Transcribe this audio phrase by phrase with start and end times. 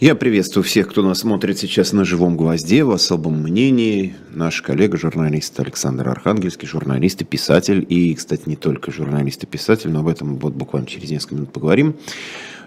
[0.00, 4.14] Я приветствую всех, кто нас смотрит сейчас на живом гвозде, в особом мнении.
[4.30, 7.84] Наш коллега, журналист Александр Архангельский, журналист и писатель.
[7.88, 11.52] И, кстати, не только журналист и писатель, но об этом вот буквально через несколько минут
[11.52, 11.96] поговорим.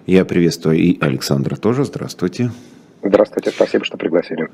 [0.05, 1.85] Я приветствую и Александра тоже.
[1.85, 2.51] Здравствуйте.
[3.01, 4.49] Здравствуйте, спасибо, что пригласили.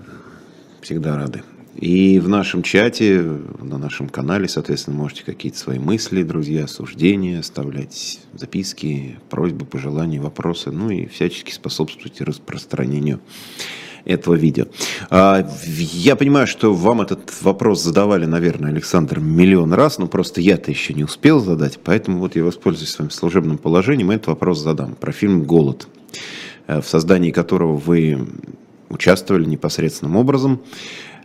[0.82, 1.41] Всегда рады.
[1.78, 3.21] И в нашем чате,
[3.62, 10.71] на нашем канале, соответственно, можете какие-то свои мысли, друзья, суждения оставлять, записки, просьбы, пожелания, вопросы,
[10.71, 13.20] ну и всячески способствуйте распространению
[14.05, 14.66] этого видео.
[15.12, 20.72] А, я понимаю, что вам этот вопрос задавали, наверное, Александр, миллион раз, но просто я-то
[20.72, 24.95] еще не успел задать, поэтому вот я воспользуюсь своим служебным положением и этот вопрос задам.
[24.95, 25.88] Про фильм «Голод»,
[26.66, 28.28] э, в создании которого вы
[28.89, 30.62] участвовали непосредственным образом.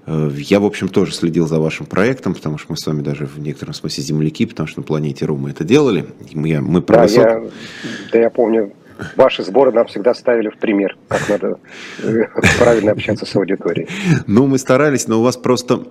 [0.06, 3.26] Э, я, в общем, тоже следил за вашим проектом, потому что мы с вами даже
[3.26, 6.06] в некотором смысле земляки, потому что на планете Ру мы это делали.
[6.32, 7.18] Мы, мы про да, высот...
[7.18, 7.42] я,
[8.12, 8.72] да, я помню,
[9.16, 11.58] ваши сборы нам всегда ставили в пример, как надо
[12.02, 12.24] э,
[12.58, 13.88] правильно общаться с аудиторией.
[14.26, 15.84] Ну, мы старались, но у вас просто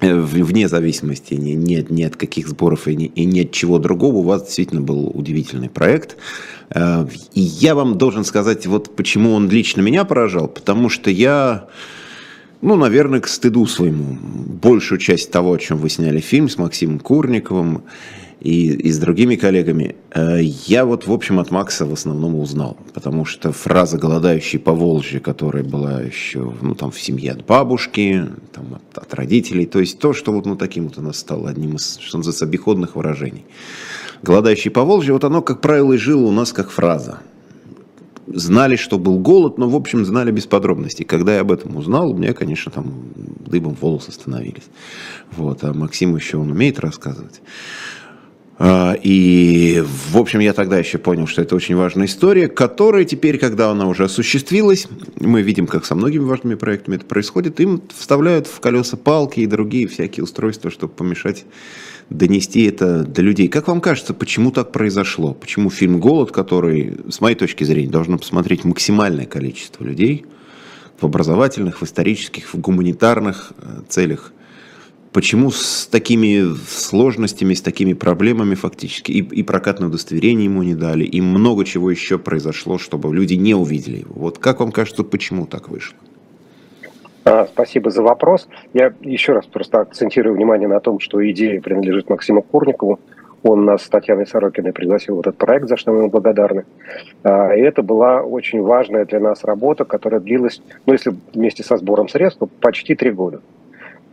[0.00, 3.78] э, вне зависимости ни, ни, ни от каких сборов и ни, и ни от чего
[3.78, 6.16] другого, у вас действительно был удивительный проект.
[6.74, 11.68] И я вам должен сказать, вот почему он лично меня поражал, потому что я
[12.62, 14.16] ну, наверное, к стыду своему.
[14.20, 17.82] Большую часть того, о чем вы сняли фильм с Максимом Курниковым
[18.40, 22.76] и, и с другими коллегами, э, я вот, в общем, от Макса в основном узнал.
[22.94, 28.24] Потому что фраза «голодающий по Волжье», которая была еще ну, там, в семье от бабушки,
[28.52, 31.50] там, от, от родителей, то есть то, что вот ну, таким вот у нас стало
[31.50, 33.44] одним из, что называется, обиходных выражений.
[34.22, 37.20] «Голодающий по Волжье», вот оно, как правило, и жило у нас как фраза–
[38.26, 41.04] знали, что был голод, но, в общем, знали без подробностей.
[41.04, 42.92] Когда я об этом узнал, у меня, конечно, там
[43.46, 44.64] дыбом волосы становились.
[45.32, 45.62] Вот.
[45.64, 47.40] А Максим еще он умеет рассказывать.
[48.58, 53.38] А, и, в общем, я тогда еще понял, что это очень важная история, которая теперь,
[53.38, 54.88] когда она уже осуществилась,
[55.20, 59.46] мы видим, как со многими важными проектами это происходит, им вставляют в колеса палки и
[59.46, 61.44] другие всякие устройства, чтобы помешать
[62.10, 63.48] донести это до людей.
[63.48, 65.34] Как вам кажется, почему так произошло?
[65.34, 70.24] Почему фильм «Голод», который, с моей точки зрения, должно посмотреть максимальное количество людей
[71.00, 74.32] в образовательных, в исторических, в гуманитарных э, целях,
[75.12, 81.04] почему с такими сложностями, с такими проблемами фактически, и, и прокатное удостоверение ему не дали,
[81.04, 84.14] и много чего еще произошло, чтобы люди не увидели его.
[84.14, 85.96] Вот как вам кажется, почему так вышло?
[87.26, 88.48] А, спасибо за вопрос.
[88.72, 93.00] Я еще раз просто акцентирую внимание на том, что идея принадлежит Максиму Курникову.
[93.42, 96.66] Он нас с Татьяной Сорокиной пригласил в этот проект, за что мы ему благодарны.
[97.24, 101.76] А, и это была очень важная для нас работа, которая длилась, ну, если вместе со
[101.78, 103.40] сбором средств, почти три года.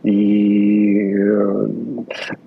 [0.02, 1.66] И э,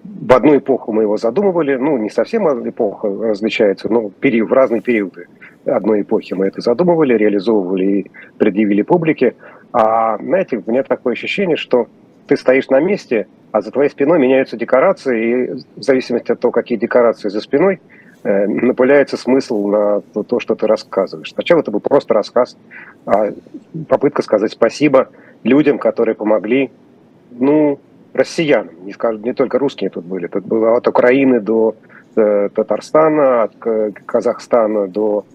[0.03, 5.27] в одну эпоху мы его задумывали, ну, не совсем эпоха различается, но в разные периоды
[5.67, 9.35] одной эпохи мы это задумывали, реализовывали и предъявили публике.
[9.72, 11.88] А, знаете, у меня такое ощущение, что
[12.28, 16.51] ты стоишь на месте, а за твоей спиной меняются декорации, и в зависимости от того,
[16.51, 17.79] какие декорации за спиной,
[18.23, 21.31] э, напыляется смысл на то, что ты рассказываешь.
[21.31, 22.57] Сначала это был просто рассказ,
[23.06, 23.31] а
[23.88, 25.09] попытка сказать спасибо
[25.44, 26.72] людям, которые помогли,
[27.31, 27.79] ну,
[28.13, 31.75] россиянам, не, скажу, не только русские тут были, тут было от Украины до
[32.16, 33.56] э, Татарстана, от
[34.06, 35.25] Казахстана до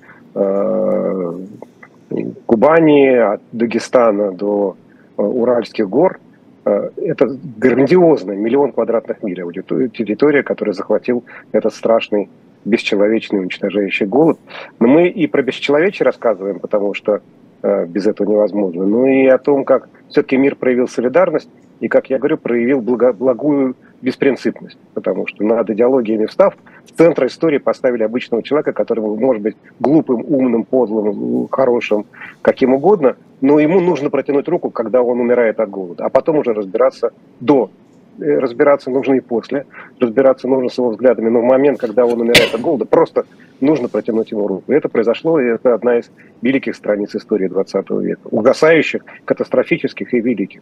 [2.46, 4.76] Кубани, от Дагестана до
[5.16, 6.20] э, Уральских гор.
[6.64, 9.42] Э, это грандиозная, миллион квадратных миль
[9.90, 12.28] территория, которая захватил этот страшный
[12.64, 14.38] бесчеловечный уничтожающий голод.
[14.78, 17.20] Но мы и про бесчеловечие рассказываем, потому что
[17.62, 21.48] э, без этого невозможно, но и о том, как все-таки мир проявил солидарность
[21.80, 26.54] и, как я говорю, проявил благо, благую беспринципность, потому что над идеологиями встав,
[26.84, 32.04] в центр истории поставили обычного человека, который может быть глупым, умным, подлым, хорошим,
[32.42, 36.52] каким угодно, но ему нужно протянуть руку, когда он умирает от голода, а потом уже
[36.52, 37.70] разбираться до.
[38.18, 39.64] Э, разбираться нужно и после,
[39.98, 43.24] разбираться нужно с его взглядами, но в момент, когда он умирает от голода, просто
[43.60, 44.70] нужно протянуть ему руку.
[44.70, 46.10] И это произошло, и это одна из
[46.42, 50.60] великих страниц истории 20 века, угасающих, катастрофических и великих.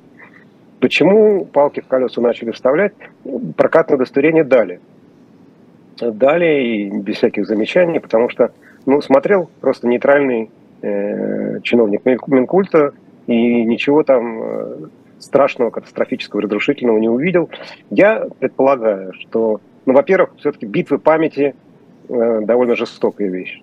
[0.80, 2.92] Почему палки в колеса начали вставлять?
[3.56, 4.80] Прокатное удостоверение дали.
[6.00, 8.52] Дали и без всяких замечаний, потому что
[8.86, 10.50] ну, смотрел просто нейтральный
[10.80, 12.92] э, чиновник Минкульта
[13.26, 14.76] и ничего там э,
[15.18, 17.50] страшного, катастрофического, разрушительного не увидел.
[17.90, 21.54] Я предполагаю, что, ну, во-первых, все-таки битвы памяти
[22.08, 23.60] э, довольно жестокая вещь.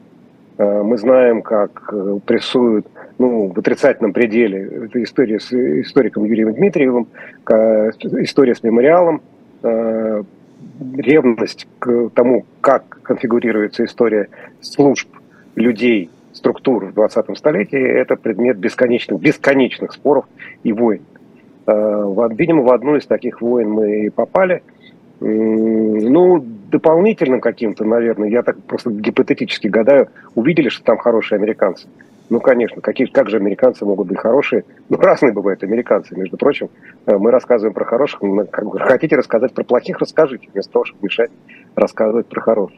[0.58, 2.88] Э, мы знаем, как э, прессуют
[3.18, 4.86] ну, в отрицательном пределе.
[4.86, 7.08] Это история с историком Юрием Дмитриевым,
[7.48, 9.22] история с мемориалом,
[9.64, 10.24] э,
[10.98, 14.30] ревность к тому, как конфигурируется история
[14.62, 15.10] служб
[15.56, 20.26] людей структур в 20-м столетии, это предмет бесконечных, бесконечных споров
[20.64, 21.02] и войн.
[21.66, 24.64] Э, видимо, в одну из таких войн мы и попали.
[25.20, 31.88] Ну, дополнительным каким-то, наверное, я так просто гипотетически гадаю, увидели, что там хорошие американцы.
[32.30, 34.66] Ну, конечно, какие, как же американцы могут быть хорошие?
[34.90, 36.70] Ну, разные бывают американцы, между прочим.
[37.06, 38.22] Э, мы рассказываем про хороших,
[38.80, 41.32] хотите рассказать про плохих, расскажите, вместо того, чтобы мешать
[41.76, 42.78] рассказывать про хороших.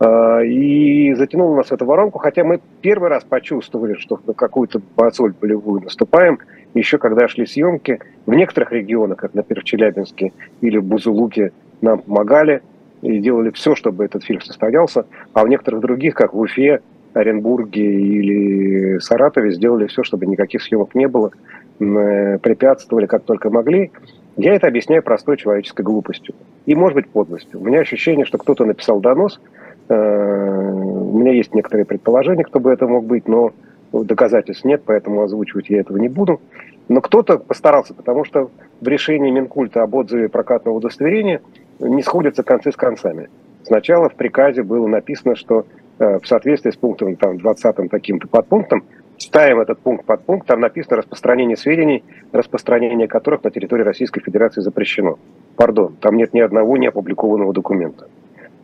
[0.00, 4.80] Э, и затянул нас в эту воронку, хотя мы первый раз почувствовали, что на какую-то
[4.96, 6.38] бацоль болевую наступаем,
[6.74, 7.98] еще когда шли съемки.
[8.26, 12.62] В некоторых регионах, как, например, в Челябинске или в Бузулуке, нам помогали
[13.02, 16.80] и делали все, чтобы этот фильм состоялся, а в некоторых других, как в Уфе,
[17.14, 21.32] Оренбурге или Саратове сделали все, чтобы никаких съемок не было,
[21.80, 23.90] э, препятствовали как только могли.
[24.36, 26.34] Я это объясняю простой человеческой глупостью
[26.66, 27.60] и, может быть, подлостью.
[27.60, 29.40] У меня ощущение, что кто-то написал донос.
[29.88, 33.52] Э, у меня есть некоторые предположения, кто бы это мог быть, но
[33.92, 36.40] доказательств нет, поэтому озвучивать я этого не буду.
[36.88, 38.50] Но кто-то постарался, потому что
[38.80, 41.40] в решении Минкульта об отзыве прокатного удостоверения
[41.78, 43.28] не сходятся концы с концами.
[43.62, 45.66] Сначала в приказе было написано, что
[46.00, 48.84] Э, в соответствии с пунктом там, 20 таким-то подпунктом,
[49.18, 52.02] ставим этот пункт под пункт, там написано распространение сведений,
[52.32, 55.18] распространение которых на территории Российской Федерации запрещено.
[55.56, 58.08] Пардон, там нет ни одного неопубликованного документа.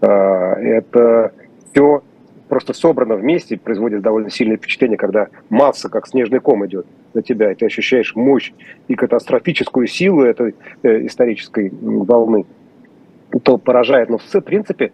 [0.00, 1.32] А, это
[1.72, 2.02] все
[2.48, 7.52] просто собрано вместе, производит довольно сильное впечатление, когда масса, как снежный ком, идет на тебя,
[7.52, 8.52] и ты ощущаешь мощь
[8.88, 12.44] и катастрофическую силу этой э, исторической волны
[13.42, 14.08] то поражает.
[14.08, 14.92] Но в принципе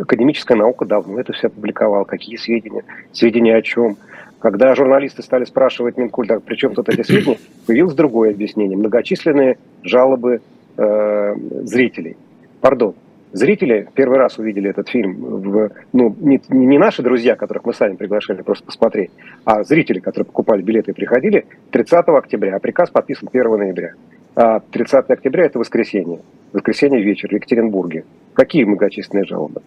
[0.00, 2.04] академическая наука давно это все опубликовала.
[2.04, 2.84] Какие сведения?
[3.12, 3.96] Сведения о чем?
[4.38, 8.76] Когда журналисты стали спрашивать Минкульт, а при чем тут эти сведения, появилось другое объяснение.
[8.76, 10.40] Многочисленные жалобы
[10.76, 11.34] э,
[11.64, 12.16] зрителей.
[12.60, 12.94] Пардон,
[13.32, 17.96] зрители первый раз увидели этот фильм, в, ну, не, не наши друзья, которых мы сами
[17.96, 19.10] приглашали просто посмотреть,
[19.44, 23.94] а зрители, которые покупали билеты и приходили 30 октября, а приказ подписан 1 ноября.
[24.34, 26.20] 30 а октября– это воскресенье.
[26.52, 28.04] Воскресенье вечер в Екатеринбурге.
[28.38, 29.62] Какие многочисленные жалобы.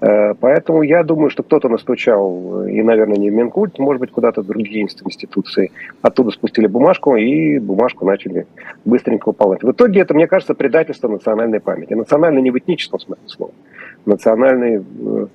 [0.00, 4.42] Э, поэтому я думаю, что кто-то настучал, и, наверное, не в Минкульт, может быть, куда-то
[4.42, 5.70] в другие институции.
[6.02, 8.48] Оттуда спустили бумажку, и бумажку начали
[8.84, 9.62] быстренько выполнять.
[9.62, 11.94] В итоге это, мне кажется, предательство национальной памяти.
[11.94, 13.52] Национальной не в этническом смысле слова.
[14.06, 15.28] Национальной в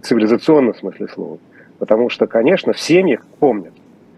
[0.00, 1.38] цивилизационном смысле слова.
[1.78, 3.72] Потому что, конечно, в семьях помнят.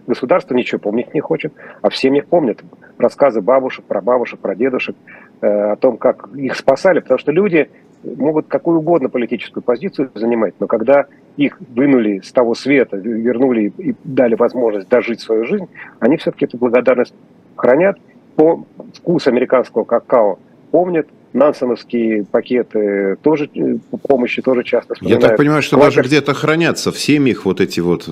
[0.07, 1.53] Государство ничего помнить не хочет,
[1.83, 2.63] а в семьях помнят
[2.97, 4.97] рассказы бабушек, про бабушек, про дедушек,
[5.43, 7.69] э, о том, как их спасали, потому что люди
[8.03, 11.07] могут какую угодно политическую позицию занимать, но когда
[11.37, 15.69] их вынули с того света, вернули и дали возможность дожить свою жизнь,
[16.01, 17.15] они все-таки эту благодарность
[17.57, 17.99] хранят.
[18.37, 18.65] По
[18.95, 20.39] вкус американского какао
[20.71, 25.23] помнят, нансеновские пакеты тоже э, помощи тоже часто вспоминают.
[25.23, 25.97] Я так понимаю, что Квакер...
[25.97, 28.09] даже где-то хранятся в семьях вот эти вот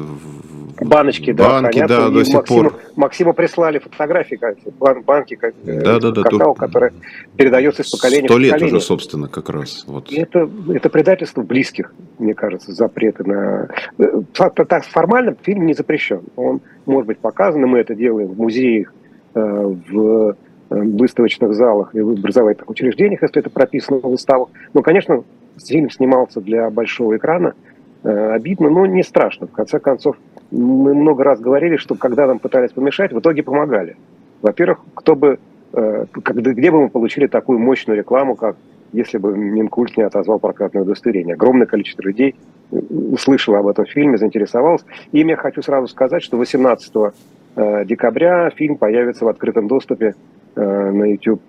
[0.81, 2.81] баночки, да, банки, да, до сих Максиму, пор.
[2.97, 4.39] Максиму прислали фотографии,
[4.79, 6.59] бан, банки, как, да, да, да, какао, тут...
[6.59, 6.93] которое
[7.37, 9.85] передается из поколения Сто лет уже, собственно, как раз.
[9.87, 10.13] Вот.
[10.13, 13.69] Это, это предательство близких, мне кажется, запреты на...
[14.33, 16.23] Так, формально фильм не запрещен.
[16.37, 18.93] Он может быть показан, и мы это делаем в музеях,
[19.35, 20.35] э, в э,
[20.71, 24.49] выставочных залах и в образовательных учреждениях, если это прописано в уставах.
[24.75, 25.25] Но, конечно,
[25.65, 27.55] фильм снимался для большого экрана,
[28.03, 29.47] э, обидно, но не страшно.
[29.47, 30.17] В конце концов,
[30.51, 33.97] мы много раз говорили, что когда нам пытались помешать, в итоге помогали.
[34.43, 35.39] Во-первых, кто бы,
[35.73, 38.57] э, где бы мы получили такую мощную рекламу, как
[38.93, 41.35] если бы Минкульт не отозвал прокатное удостоверение.
[41.35, 42.37] Огромное количество людей
[42.71, 44.85] услышало об этом фильме, заинтересовалось.
[45.13, 46.93] И я хочу сразу сказать, что 18
[47.57, 50.15] э, декабря фильм появится в открытом доступе
[50.55, 51.43] э, на YouTube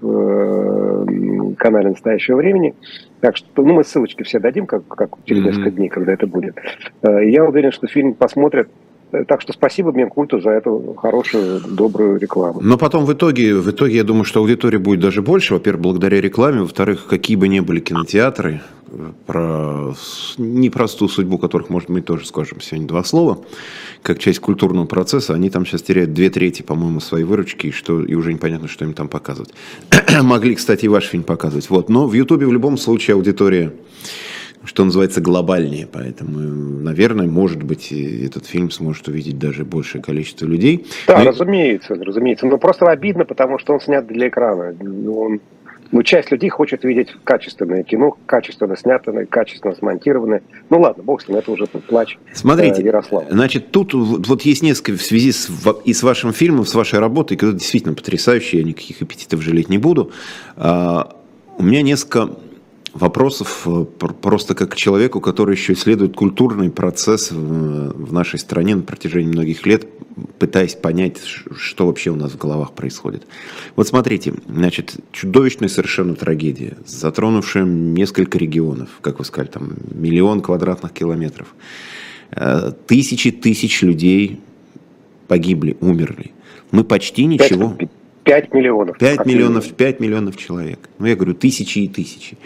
[1.58, 2.74] канале «Настоящего времени».
[3.22, 6.56] Так что ну, мы ссылочки все дадим, как, как через несколько дней, когда это будет.
[7.02, 8.68] Я уверен, что фильм посмотрят
[9.26, 12.60] так что спасибо Минкульту за эту хорошую, добрую рекламу.
[12.62, 15.54] Но потом в итоге, в итоге я думаю, что аудитория будет даже больше.
[15.54, 16.62] Во-первых, благодаря рекламе.
[16.62, 18.62] Во-вторых, какие бы ни были кинотеатры,
[19.26, 19.94] про
[20.38, 23.40] непростую судьбу которых, может, мы тоже скажем сегодня два слова,
[24.02, 28.04] как часть культурного процесса, они там сейчас теряют две трети, по-моему, своей выручки, и, что,
[28.04, 29.54] и уже непонятно, что им там показывать.
[30.22, 31.70] Могли, кстати, и ваш фильм показывать.
[31.70, 31.90] Вот.
[31.90, 33.74] Но в Ютубе в любом случае аудитория
[34.68, 35.88] что называется, глобальнее.
[35.92, 40.86] Поэтому, наверное, может быть, этот фильм сможет увидеть даже большее количество людей.
[41.08, 41.32] Да, Но...
[41.32, 42.46] разумеется, разумеется.
[42.46, 44.76] Но просто обидно, потому что он снят для экрана.
[45.10, 45.40] Он
[45.92, 50.42] ну, часть людей хочет видеть качественное кино, качественно снятое, качественно смонтированное.
[50.70, 53.26] Ну ладно, бог с ним, это уже плач Смотрите, э, Ярослава.
[53.30, 55.50] Значит, тут вот есть несколько в связи с,
[55.86, 59.78] и с вашим фильмом, с вашей работой, который действительно потрясающий, я никаких аппетитов жалеть не
[59.78, 60.12] буду.
[60.58, 61.16] А,
[61.58, 62.32] у меня несколько
[62.98, 63.86] вопросов э,
[64.22, 69.88] просто как человеку, который еще исследует культурный процесс в нашей стране на протяжении многих лет,
[70.40, 71.20] пытаясь понять,
[71.56, 73.28] что вообще у нас в головах происходит.
[73.76, 80.92] Вот смотрите, значит, чудовищная совершенно трагедия, затронувшая несколько регионов, как вы сказали, там миллион квадратных
[80.94, 81.54] километров.
[82.32, 84.42] Э, тысячи тысяч людей
[85.28, 86.32] погибли, умерли.
[86.72, 87.70] Мы почти ничего...
[87.70, 87.90] 5
[88.54, 88.98] миллионов.
[88.98, 90.90] 5 миллионов, 5 миллионов человек.
[91.00, 92.38] Ну, я говорю, тысячи и тысячи.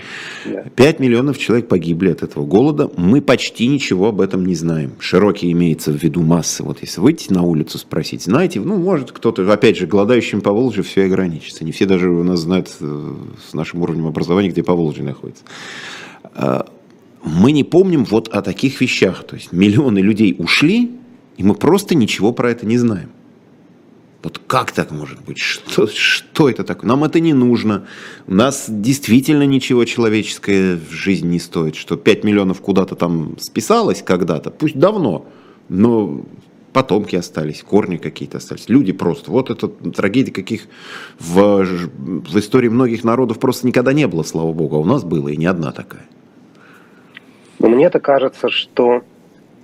[0.45, 0.63] Да.
[0.75, 2.89] 5 миллионов человек погибли от этого голода.
[2.97, 4.91] Мы почти ничего об этом не знаем.
[4.99, 6.63] Широкий имеется в виду массы.
[6.63, 10.83] Вот если выйти на улицу спросить, знаете, ну, может кто-то, опять же, голодающим по Волжье
[10.83, 11.65] все ограничится.
[11.65, 13.13] Не все даже у нас знают э,
[13.49, 15.43] с нашим уровнем образования, где по Волжье находится.
[16.35, 16.67] А,
[17.23, 19.23] мы не помним вот о таких вещах.
[19.23, 20.91] То есть миллионы людей ушли,
[21.37, 23.09] и мы просто ничего про это не знаем.
[24.23, 25.39] Вот как так может быть?
[25.39, 26.87] Что, что это такое?
[26.87, 27.87] Нам это не нужно.
[28.27, 31.75] У нас действительно ничего человеческое в жизни не стоит.
[31.75, 35.25] Что 5 миллионов куда-то там списалось когда-то, пусть давно,
[35.69, 36.23] но
[36.71, 38.69] потомки остались, корни какие-то остались.
[38.69, 39.31] Люди просто.
[39.31, 40.67] Вот это трагедия каких
[41.19, 44.75] в, в истории многих народов просто никогда не было, слава богу.
[44.75, 46.05] А у нас было и не одна такая.
[47.59, 49.03] Мне-то кажется, что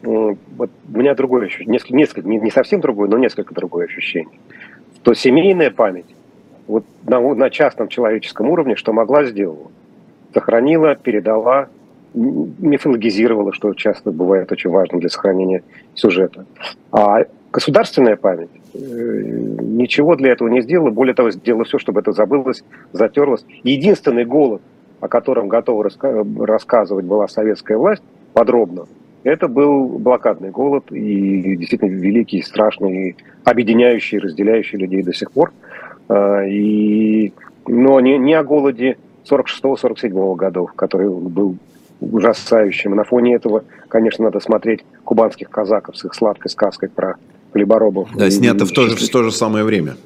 [0.04, 4.38] вот у меня другое ощущение, несколько, несколько не, не совсем другое, но несколько другое ощущение,
[5.02, 6.06] что семейная память
[6.68, 9.72] вот на, на частном человеческом уровне, что могла, сделала.
[10.34, 11.70] Сохранила, передала,
[12.14, 15.64] мифологизировала, что часто бывает очень важно для сохранения
[15.96, 16.46] сюжета.
[16.92, 22.12] А государственная память э, ничего для этого не сделала, более того, сделала все, чтобы это
[22.12, 23.46] забылось, затерлось.
[23.64, 24.62] Единственный голод,
[25.00, 28.86] о котором готова раска- рассказывать была советская власть подробно,
[29.28, 35.52] это был блокадный голод и действительно великий, страшный, объединяющий, разделяющий людей до сих пор.
[36.08, 37.34] А, и,
[37.68, 38.98] но не, не о голоде
[39.30, 41.58] 46-47 годов, который был
[42.00, 42.96] ужасающим.
[42.96, 47.16] На фоне этого, конечно, надо смотреть кубанских казаков с их сладкой сказкой про
[47.52, 48.10] хлеборобов.
[48.16, 49.98] Да, снято в то, же, в то же самое время.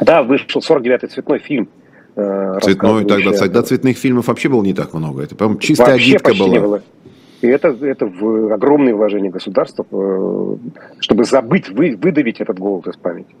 [0.00, 1.68] Да, вышел 49-й цветной фильм.
[2.16, 5.22] Э, цветной, тогда, тогда цветных фильмов вообще было не так много.
[5.22, 6.48] Это, по-моему, чистая вообще агитка была.
[6.48, 6.82] Не было.
[7.42, 10.56] И это, это в огромные вложения государства, э,
[11.00, 13.34] чтобы забыть, вы, выдавить этот голод из памяти.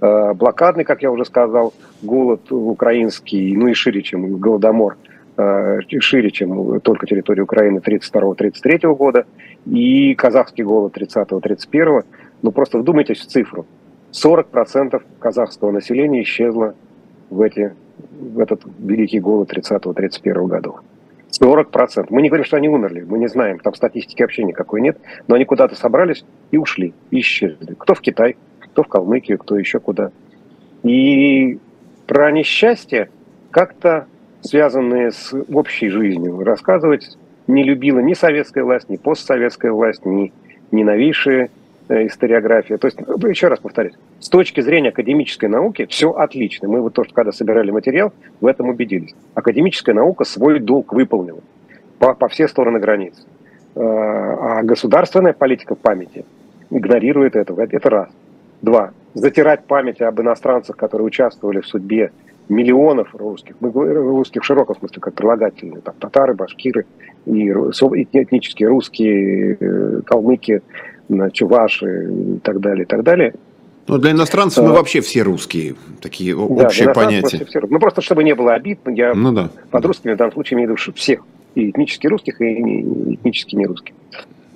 [0.00, 4.96] Э, блокадный, как я уже сказал, голод украинский, ну и шире, чем голодомор,
[5.36, 9.24] э, шире, чем только территория Украины 32-33 года,
[9.64, 12.04] и казахский голод 30-31.
[12.42, 13.66] Ну просто вдумайтесь в цифру.
[14.12, 16.74] 40% казахского населения исчезло
[17.30, 17.72] в, эти,
[18.20, 20.80] в этот великий голод 30-31 годов.
[21.40, 22.06] 40%.
[22.10, 25.34] Мы не говорим, что они умерли, мы не знаем, там статистики вообще никакой нет, но
[25.34, 27.74] они куда-то собрались и ушли, исчезли.
[27.78, 30.10] Кто в Китай, кто в Калмыкию, кто еще куда.
[30.82, 31.58] И
[32.06, 33.10] про несчастье,
[33.50, 34.06] как-то
[34.40, 37.16] связанные с общей жизнью, рассказывать
[37.46, 40.32] не любила ни советская власть, ни постсоветская власть, ни,
[40.70, 41.50] ни новейшие
[41.88, 42.78] историография.
[42.78, 46.68] То есть, ну, еще раз повторюсь, с точки зрения академической науки все отлично.
[46.68, 49.14] Мы вот тоже, когда собирали материал, в этом убедились.
[49.34, 51.40] Академическая наука свой долг выполнила
[51.98, 53.14] по, по все стороны границ.
[53.74, 56.24] Э, а государственная политика памяти
[56.70, 57.54] игнорирует это.
[57.60, 58.08] Это раз.
[58.60, 58.90] Два.
[59.14, 62.12] Затирать память об иностранцах, которые участвовали в судьбе
[62.48, 66.86] миллионов русских, мы русских в широком смысле, как прилагательные, там, татары, башкиры,
[67.26, 70.62] и этнические русские, э, калмыки,
[71.32, 73.34] чуваши и так далее, и так далее.
[73.86, 77.44] Ну, для иностранцев мы вообще все русские, такие да, общие понятия.
[77.46, 79.50] Все, ну, просто чтобы не было обид, я ну, да.
[79.70, 81.20] под русскими в данном случае имею в виду всех,
[81.54, 82.82] и этнически русских, и
[83.14, 83.94] этнически не русских.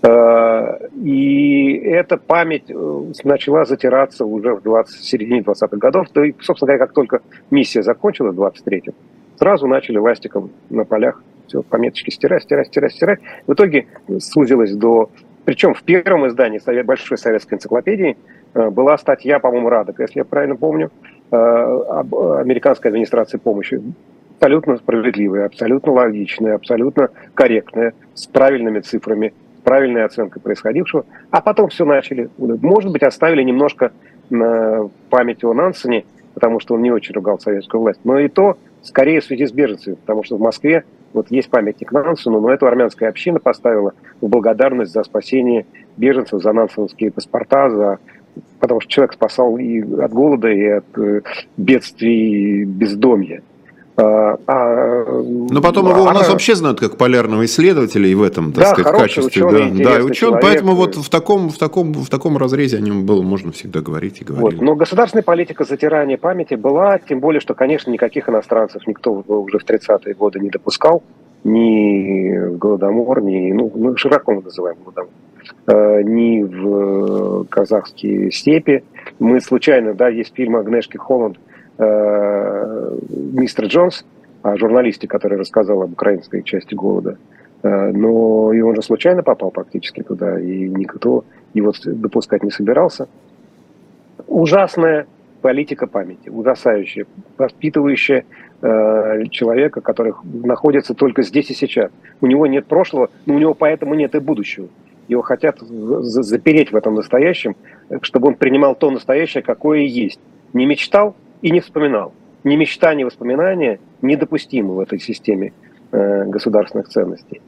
[0.02, 6.08] А, и эта память э, начала затираться уже в 20, в середине 20-х годов.
[6.12, 8.94] То и, собственно говоря, как только миссия закончилась в 23-м,
[9.38, 13.20] сразу начали ластиком на полях все пометочки стирать, стирать, стирать, стирать.
[13.46, 13.86] В итоге
[14.18, 15.10] сузилось до
[15.44, 18.16] причем в первом издании Большой советской энциклопедии
[18.54, 20.90] э, была статья, по-моему, Радок, если я правильно помню,
[21.30, 23.82] э, об американской администрации помощи.
[24.36, 31.04] Абсолютно справедливая, абсолютно логичная, абсолютно корректная, с правильными цифрами, с правильной оценкой происходившего.
[31.30, 32.28] А потом все начали.
[32.38, 33.92] Может быть, оставили немножко
[35.10, 38.00] память о Нансене, потому что он не очень ругал советскую власть.
[38.02, 41.92] Но и то скорее в связи с беженцами, потому что в Москве вот есть памятник
[41.92, 45.66] Нансену, но эту армянская община поставила в благодарность за спасение
[45.96, 47.98] беженцев, за нансеновские паспорта, за
[48.60, 51.20] потому что человек спасал и от голода, и от э,
[51.56, 53.42] бедствий, бездомья.
[53.94, 58.22] А, а, Но потом его а, у нас вообще знают как полярного исследователя и в
[58.22, 59.44] этом, так да, сказать, качестве.
[59.44, 60.42] Ученый, да, да, ученый, человек.
[60.42, 64.22] поэтому вот в таком, в, таком, в таком разрезе о нем было можно всегда говорить
[64.22, 64.58] и говорить.
[64.58, 64.64] Вот.
[64.64, 69.64] Но государственная политика затирания памяти была, тем более, что, конечно, никаких иностранцев никто уже в
[69.64, 71.02] 30-е годы не допускал.
[71.44, 75.10] ни в Голодомор, ни, ну, мы широко называем Голодомор,
[75.66, 78.84] э, ни в казахские степи.
[79.18, 81.36] Мы случайно, да, есть фильм Агнешки Холланд
[81.78, 82.98] э,
[83.32, 84.04] «Мистер Джонс»,
[84.42, 87.16] о журналисте, который рассказал об украинской части голода.
[87.62, 91.24] Э, но и он же случайно попал практически туда, и никто
[91.54, 93.08] его допускать не собирался.
[94.26, 95.06] Ужасная
[95.42, 97.06] политика памяти, ужасающая,
[97.38, 98.24] воспитывающая
[98.60, 101.90] э, человека, который находится только здесь и сейчас.
[102.20, 104.68] У него нет прошлого, но у него поэтому нет и будущего.
[105.08, 107.56] Его хотят запереть в этом настоящем,
[108.02, 110.20] чтобы он принимал то настоящее, какое есть.
[110.52, 112.14] Не мечтал и не вспоминал.
[112.44, 115.52] Ни мечта, ни воспоминания недопустимы в этой системе
[115.92, 117.40] э, государственных ценностей.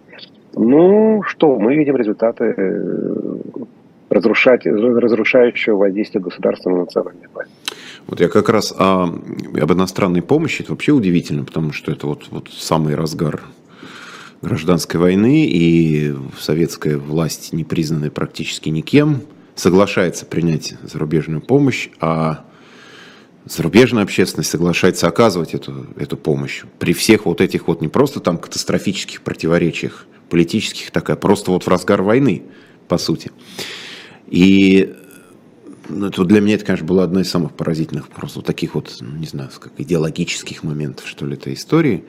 [0.55, 3.37] Ну что, мы видим результаты э,
[4.11, 7.29] разрушать, разрушающего воздействия государства на национальные.
[8.07, 12.29] Вот я как раз о, об иностранной помощи, это вообще удивительно, потому что это вот,
[12.31, 13.41] вот самый разгар
[14.43, 19.23] гражданской войны, и советская власть, не признанная практически никем,
[19.55, 22.45] соглашается принять зарубежную помощь, а
[23.45, 28.39] зарубежная общественность соглашается оказывать эту, эту помощь при всех вот этих вот не просто там
[28.39, 32.43] катастрофических противоречиях политических, такая просто вот в разгар войны,
[32.89, 33.31] по сути.
[34.27, 34.95] И
[35.89, 38.97] ну, это для меня это, конечно, была одна из самых поразительных, просто вот таких вот,
[39.01, 42.05] не знаю, как идеологических моментов, что ли, этой истории.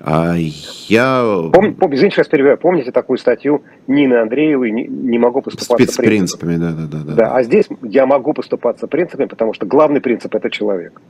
[0.00, 1.50] А я...
[1.52, 2.58] Пом, пом, извините, сейчас перебиваю.
[2.58, 7.14] Помните такую статью Нины Андреевой «Не, не могу поступаться Спецпринципами, да, да, да, да.
[7.14, 11.00] Да, а здесь я могу поступаться принципами, потому что главный принцип– это человек.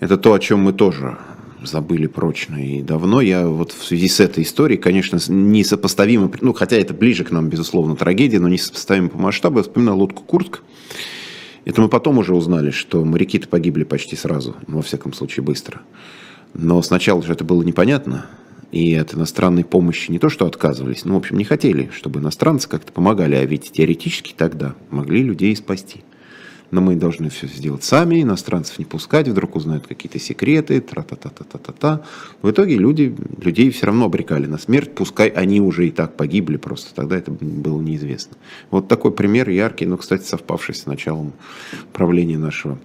[0.00, 1.16] Это то, о чем мы тоже
[1.62, 3.20] забыли прочно и давно.
[3.20, 7.48] Я вот в связи с этой историей, конечно, несопоставимо, ну, хотя это ближе к нам,
[7.48, 10.62] безусловно, трагедия, но несопоставимо по масштабу, я вспоминал лодку «Куртк».
[11.64, 15.80] Это мы потом уже узнали, что моряки-то погибли почти сразу, во всяком случае, быстро.
[16.54, 18.26] Но сначала же это было непонятно,
[18.72, 22.68] и от иностранной помощи не то что отказывались, ну, в общем, не хотели, чтобы иностранцы
[22.68, 26.02] как-то помогали, а ведь теоретически тогда могли людей спасти
[26.74, 32.02] но мы должны все сделать сами, иностранцев не пускать, вдруг узнают какие-то секреты, тра-та-та-та-та-та.
[32.42, 36.56] В итоге люди, людей все равно обрекали на смерть, пускай они уже и так погибли,
[36.56, 38.36] просто тогда это было неизвестно.
[38.72, 41.32] Вот такой пример яркий, но, кстати, совпавший с началом
[41.92, 42.76] правления нашего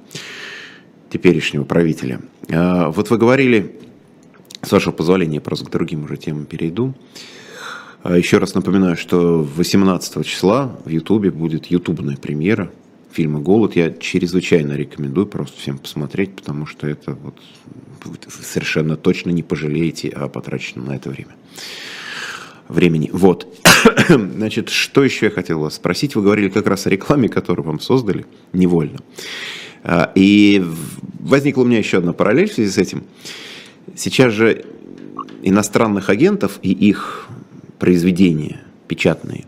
[1.09, 2.21] теперешнего правителя.
[2.49, 3.75] А, вот вы говорили,
[4.61, 6.93] с вашего позволения, просто к другим уже темам перейду.
[8.03, 12.71] А, еще раз напоминаю, что 18 числа в Ютубе будет ютубная премьера–
[13.11, 17.35] фильма «Голод» я чрезвычайно рекомендую просто всем посмотреть, потому что это вот
[18.27, 21.35] совершенно точно не пожалеете о потраченном на это время.
[22.67, 23.09] Времени.
[23.11, 23.47] Вот.
[24.07, 26.15] Значит, что еще я хотел вас спросить?
[26.15, 28.99] Вы говорили как раз о рекламе, которую вам создали невольно.
[29.83, 30.63] А, и
[31.19, 33.03] возникла у меня еще одна параллель в связи с этим.
[33.95, 34.65] Сейчас же
[35.41, 37.27] иностранных агентов и их
[37.77, 39.45] произведения печатные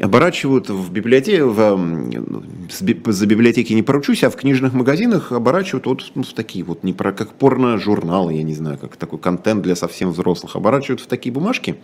[0.00, 2.72] оборачивают в библиотеке, в,
[3.06, 6.92] за библиотеки не поручусь, а в книжных магазинах оборачивают вот ну, в такие вот, не
[6.92, 11.32] про, как порно-журналы, я не знаю, как такой контент для совсем взрослых, оборачивают в такие
[11.32, 11.76] бумажки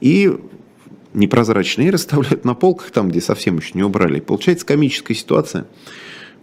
[0.00, 0.32] и
[1.12, 4.20] непрозрачные расставляют на полках там, где совсем еще не убрали.
[4.20, 5.66] Получается комическая ситуация.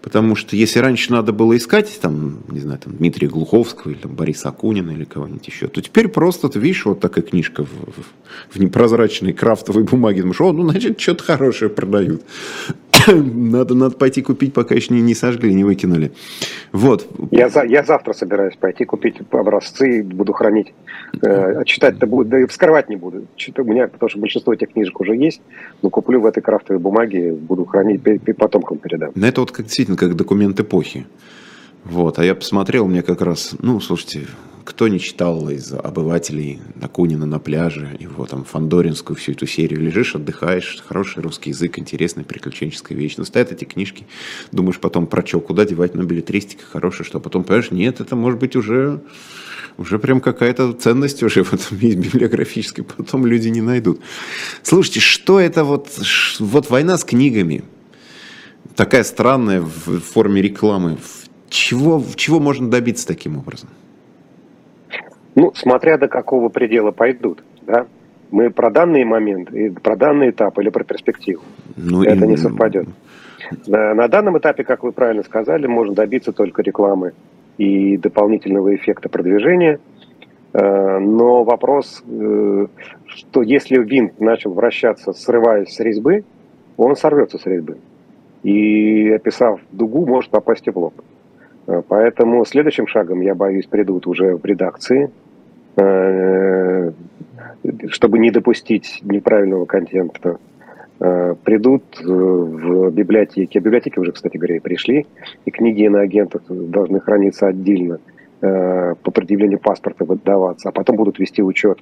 [0.02, 4.16] Потому что если раньше надо было искать, там, не знаю, там, Дмитрия Глуховского или там,
[4.16, 8.56] Бориса Акунина или кого-нибудь еще, то теперь просто, ты видишь, вот такая книжка в, в,
[8.56, 12.24] в непрозрачной крафтовой бумаге, думаешь, о, ну, значит, что-то хорошее продают.
[13.14, 16.12] надо, надо пойти купить, пока еще не, не сожгли, не выкинули.
[16.72, 17.08] Вот.
[17.32, 20.74] Я, за, я завтра собираюсь пойти купить образцы, буду хранить.
[21.22, 23.26] Э, читать-то буду, да и вскрывать не буду.
[23.58, 25.42] У меня, потому что большинство этих книжек уже есть,
[25.82, 28.02] но куплю в этой крафтовой бумаге, буду хранить,
[28.38, 29.12] потомкам передам.
[29.16, 31.06] Это вот как, действительно как документ эпохи.
[31.84, 34.28] Вот, а я посмотрел, мне как раз, ну, слушайте,
[34.64, 40.16] кто не читал из обывателей Акунина на пляже, его там Фандоринскую всю эту серию, лежишь,
[40.16, 43.16] отдыхаешь, хороший русский язык, интересная приключенческая вещь.
[43.18, 44.06] Но стоят эти книжки,
[44.52, 48.40] думаешь потом про что, куда девать, ну, билетристика хорошая, что потом понимаешь, нет, это может
[48.40, 49.02] быть уже
[49.78, 54.02] уже прям какая-то ценность уже в этом есть библиографической, потом люди не найдут.
[54.64, 55.90] Слушайте, что это вот,
[56.40, 57.64] вот война с книгами,
[58.76, 60.98] такая странная в форме рекламы,
[61.52, 63.70] чего, чего можно добиться таким образом?
[65.36, 67.86] Ну, смотря до какого предела пойдут, да.
[68.32, 69.50] Мы про данный момент,
[69.84, 71.42] про данный этап или про перспективу.
[71.76, 72.28] Ну, Это и...
[72.28, 72.88] не совпадет.
[73.68, 77.12] На, на данном этапе, как вы правильно сказали, можно добиться только рекламы
[77.58, 79.80] и дополнительного эффекта продвижения.
[80.54, 82.68] Э, но вопрос, э,
[83.08, 86.24] что если винт начал вращаться, срываясь с резьбы,
[86.78, 87.78] он сорвется с резьбы.
[88.44, 90.94] И описав дугу, может попасть в лоб.
[91.68, 95.12] Э, поэтому следующим шагом, я боюсь, придут уже в редакции,
[95.78, 96.92] э,
[97.88, 100.38] чтобы не допустить неправильного контента,
[101.00, 103.58] э, придут в библиотеки.
[103.60, 105.06] Библиотеки уже, кстати говоря, и пришли,
[105.46, 108.00] и книги на агентов должны храниться отдельно
[108.40, 111.78] по предъявлению паспорта выдаваться, а потом будут вести учет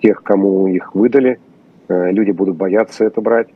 [0.00, 1.40] тех, кому их выдали.
[1.88, 3.48] Люди будут бояться это брать.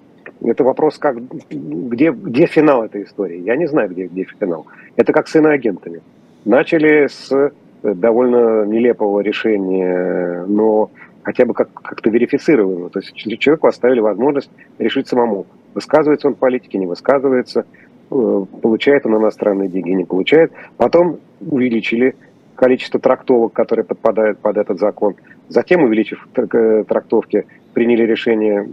[0.42, 1.16] Это вопрос, как,
[1.50, 3.40] где, где финал этой истории.
[3.40, 4.66] Я не знаю, где, где финал.
[4.96, 6.00] Это как с иноагентами.
[6.44, 10.90] Начали с довольно нелепого решения, но
[11.22, 12.90] хотя бы как, как-то верифицируемого.
[12.90, 17.66] То есть человеку оставили возможность решить самому, высказывается он в политике, не высказывается,
[18.10, 20.52] э, получает он иностранные деньги, не получает.
[20.76, 22.14] Потом увеличили
[22.58, 25.14] количество трактовок, которые подпадают под этот закон.
[25.48, 28.66] Затем, увеличив трактовки, приняли решение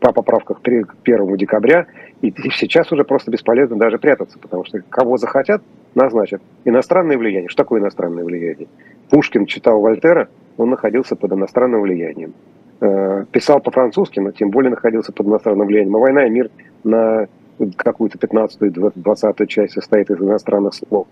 [0.00, 1.86] по поправках к 1 декабря,
[2.20, 5.62] и сейчас уже просто бесполезно даже прятаться, потому что кого захотят,
[5.94, 6.42] назначат.
[6.64, 7.48] Иностранное влияние.
[7.48, 8.66] Что такое иностранное влияние?
[9.08, 12.34] Пушкин читал Вольтера, он находился под иностранным влиянием.
[12.80, 15.94] Э, писал по-французски, но тем более находился под иностранным влиянием.
[15.94, 16.50] А «Война и мир»
[16.82, 17.28] на
[17.76, 21.06] какую-то 15-ю, 20 часть состоит из иностранных слов.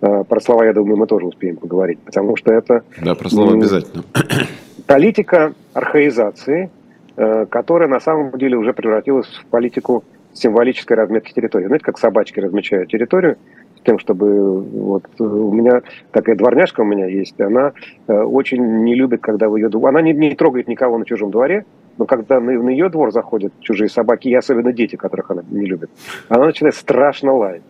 [0.00, 2.82] Э, про слова, я думаю, мы тоже успеем поговорить, потому что это...
[3.02, 4.04] Да, про слова обязательно.
[4.86, 6.70] Политика архаизации,
[7.16, 11.66] э, которая на самом деле уже превратилась в политику символической разметки территории.
[11.66, 13.36] Знаете, как собачки размечают территорию,
[13.76, 15.82] с тем, чтобы вот у меня
[16.12, 17.72] такая дворняжка у меня есть, она
[18.06, 21.30] э, очень не любит, когда в ее двор, она не, не трогает никого на чужом
[21.30, 21.64] дворе,
[21.96, 25.66] но когда на, на ее двор заходят чужие собаки, и особенно дети, которых она не
[25.66, 25.90] любит,
[26.28, 27.62] она начинает страшно лаять.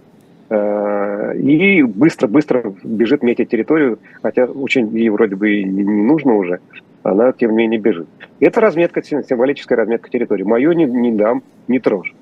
[0.50, 6.60] Э, и быстро-быстро бежит метить территорию, хотя очень ей вроде бы и не нужно уже,
[7.02, 8.08] она тем не менее бежит.
[8.40, 10.44] Это разметка, символическая разметка территории.
[10.44, 12.14] Мою не, не дам, не трожь.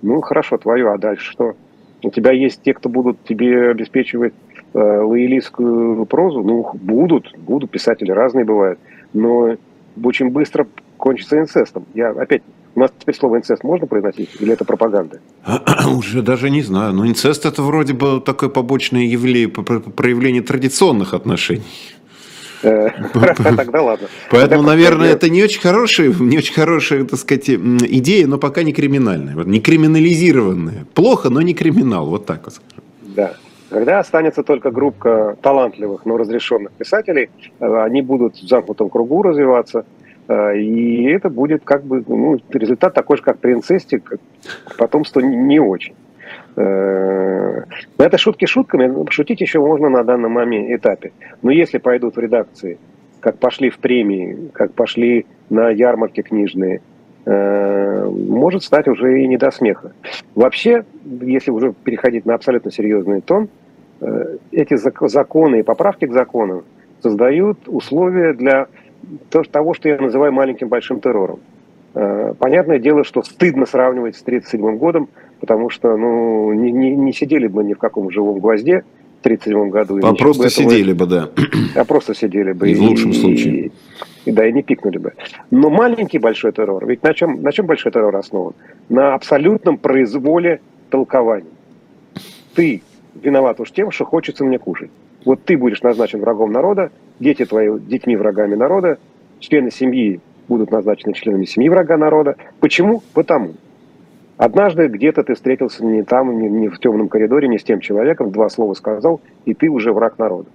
[0.00, 1.56] Ну, хорошо, твою, а дальше что?
[2.02, 4.34] У тебя есть те, кто будут тебе обеспечивать
[4.72, 6.42] э, лоялистскую прозу?
[6.42, 8.78] Ну, будут, будут, писатели разные бывают.
[9.12, 9.56] Но
[10.02, 10.66] очень быстро
[10.96, 11.84] кончится инцестом.
[11.94, 12.42] Я опять
[12.74, 14.30] у нас теперь слово инцест можно произносить?
[14.40, 15.20] Или это пропаганда?
[15.96, 16.92] Уже даже не знаю.
[16.92, 21.62] Но инцест это вроде бы такое побочное явление, проявление традиционных отношений.
[22.62, 22.88] Э,
[23.56, 24.08] тогда ладно.
[24.30, 28.72] Поэтому, наверное, это не очень хорошая, не очень хорошая, так сказать, идея, но пока не
[28.72, 29.34] криминальная.
[29.44, 30.86] Не криминализированная.
[30.94, 32.06] Плохо, но не криминал.
[32.06, 32.84] Вот так вот скажем.
[33.14, 33.34] Да.
[33.70, 39.84] Когда останется только группа талантливых, но разрешенных писателей, э, они будут в замкнутом кругу развиваться,
[40.28, 44.00] и это будет как бы ну, результат такой же, как при инцесте,
[44.78, 45.94] потомство не очень.
[46.56, 47.64] Э,
[47.98, 50.38] это шутки шутками, шутить еще можно на данном
[50.74, 51.12] этапе.
[51.42, 52.78] Но если пойдут в редакции,
[53.20, 56.80] как пошли в премии, как пошли на ярмарки книжные,
[57.26, 59.92] э, может стать уже и не до смеха.
[60.34, 63.48] Вообще, если уже переходить на абсолютно серьезный тон,
[64.50, 66.64] эти законы и поправки к законам
[67.00, 68.66] создают условия для
[69.50, 71.40] того, что я называю маленьким большим террором.
[71.94, 75.08] Э, понятное дело, что стыдно сравнивать с 1937 годом,
[75.40, 78.84] потому что ну, не, не, не сидели бы ни в каком живом гвозде
[79.22, 80.00] в 1937 году.
[80.02, 81.30] А просто бы сидели бы, да.
[81.76, 82.70] А просто сидели бы.
[82.70, 83.70] И, в лучшем и, случае.
[84.24, 85.12] И, да, и не пикнули бы.
[85.50, 88.54] Но маленький большой террор, ведь на чем, на чем большой террор основан?
[88.88, 91.46] На абсолютном произволе толкования.
[92.54, 92.82] Ты
[93.14, 94.90] виноват уж тем, что хочется мне кушать.
[95.24, 98.98] Вот ты будешь назначен врагом народа, дети твои детьми врагами народа,
[99.40, 102.36] члены семьи будут назначены членами семьи врага народа.
[102.60, 103.02] Почему?
[103.14, 103.54] Потому.
[104.36, 108.32] Однажды где-то ты встретился не там, не, не в темном коридоре, не с тем человеком,
[108.32, 110.48] два слова сказал, и ты уже враг народа.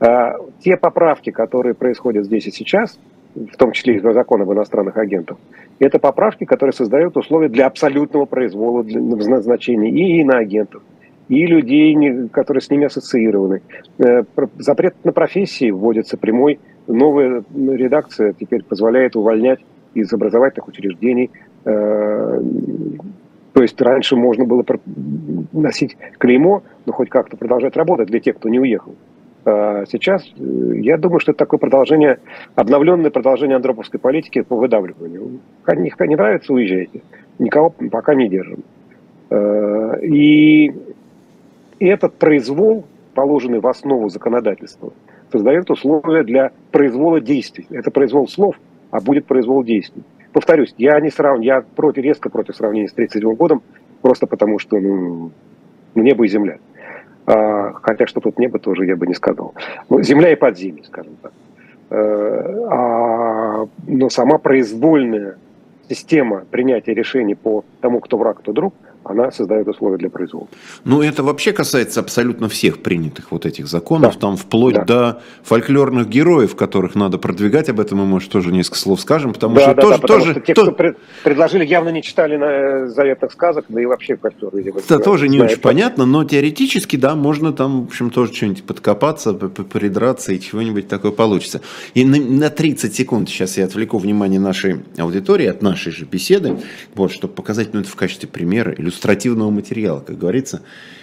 [0.00, 2.98] А, те поправки, которые происходят здесь и сейчас,
[3.34, 5.38] в том числе и закон об иностранных агентах,
[5.78, 10.82] это поправки, которые создают условия для абсолютного произвола для назначения и иноагентов,
[11.28, 13.62] и людей, которые с ними ассоциированы.
[13.98, 14.22] Э,
[14.58, 16.58] запрет на профессии вводится прямой.
[16.86, 19.60] Новая редакция теперь позволяет увольнять
[19.94, 21.30] из образовательных учреждений.
[21.64, 22.40] Э,
[23.52, 24.64] то есть раньше можно было
[25.52, 28.94] носить клеймо, но хоть как-то продолжать работать для тех, кто не уехал.
[29.44, 32.18] А сейчас э, я думаю, что это такое продолжение,
[32.56, 35.40] обновленное продолжение андроповской политики по выдавливанию.
[35.68, 37.02] Не, не нравится, уезжайте.
[37.38, 38.62] Никого пока не держим.
[40.02, 40.74] И
[41.82, 44.92] и этот произвол, положенный в основу законодательства,
[45.32, 47.66] создает условия для произвола действий.
[47.70, 48.54] Это произвол слов,
[48.92, 50.04] а будет произвол действий.
[50.32, 53.62] Повторюсь, я не сравниваю, я против, резко против сравнения с 1937 годом,
[54.00, 55.32] просто потому что ну,
[55.96, 56.58] небо и земля.
[57.26, 59.52] А, хотя что тут небо тоже я бы не сказал.
[59.88, 61.32] Ну, земля и подземье, скажем так.
[61.90, 65.36] Э, а, но сама произвольная
[65.88, 68.72] система принятия решений по тому, кто враг, кто друг,
[69.04, 70.56] она создает условия для производства.
[70.84, 74.20] Ну, это вообще касается абсолютно всех принятых вот этих законов, да.
[74.20, 74.84] там вплоть да.
[74.84, 79.56] до фольклорных героев, которых надо продвигать, об этом мы, может, тоже несколько слов скажем, потому
[79.56, 80.00] да, что да, тоже...
[80.00, 80.62] Да, тоже что те, то...
[80.62, 84.78] кто пред, предложили, явно не читали на э, заветных сказок, да и вообще фольклор, видимо.
[84.78, 89.34] Это тоже не очень понятно, но теоретически, да, можно там, в общем, тоже что-нибудь подкопаться,
[89.34, 91.60] придраться и чего-нибудь такое получится.
[91.94, 96.58] И на, на 30 секунд сейчас я отвлеку внимание нашей аудитории от нашей же беседы,
[96.94, 100.62] вот, чтобы показать, ну, это в качестве примера, иллюстративного материала, как говорится.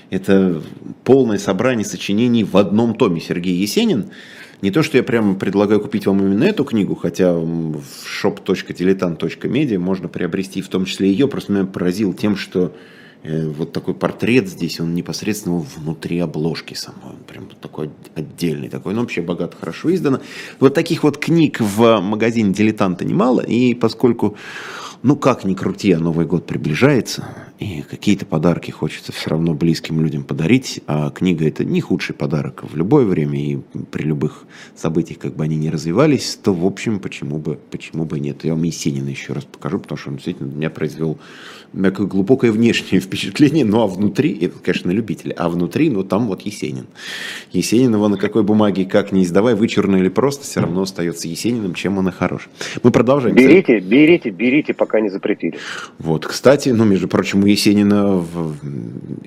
[0.09, 0.61] Это
[1.03, 3.19] полное собрание сочинений в одном томе.
[3.19, 4.05] Сергей Есенин.
[4.61, 7.81] Не то, что я прямо предлагаю купить вам именно эту книгу, хотя в
[8.21, 11.27] shop.diletant.media можно приобрести в том числе ее.
[11.27, 12.75] Просто меня поразил тем, что
[13.23, 17.11] э, вот такой портрет здесь, он непосредственно внутри обложки самой.
[17.11, 18.93] Он прям такой отдельный такой.
[18.93, 20.19] Ну, вообще богато, хорошо издано.
[20.59, 23.39] Вот таких вот книг в магазине «Дилетанта» немало.
[23.39, 24.35] И поскольку
[25.03, 27.25] ну, как ни крути, а Новый год приближается,
[27.59, 32.63] и какие-то подарки хочется все равно близким людям подарить, а книга это не худший подарок
[32.63, 33.59] в любое время и
[33.91, 34.45] при любых
[34.75, 38.45] событиях, как бы они ни развивались, то, в общем, почему бы, почему бы нет.
[38.45, 41.19] Я вам Есенина еще раз покажу, потому что он действительно меня произвел
[41.73, 46.41] такое глубокое внешнее впечатление, ну, а внутри, это, конечно, любитель, а внутри, ну, там вот
[46.41, 46.87] Есенин.
[47.51, 51.73] Есенин его на какой бумаге, как не издавай, вычурно или просто, все равно остается Есениным,
[51.73, 52.49] чем он и хорош.
[52.83, 53.35] Мы продолжаем.
[53.35, 55.57] Берите, берите, берите, пока не запретили.
[55.97, 58.17] Вот, кстати, ну, между прочим, Есенина...
[58.17, 58.55] В...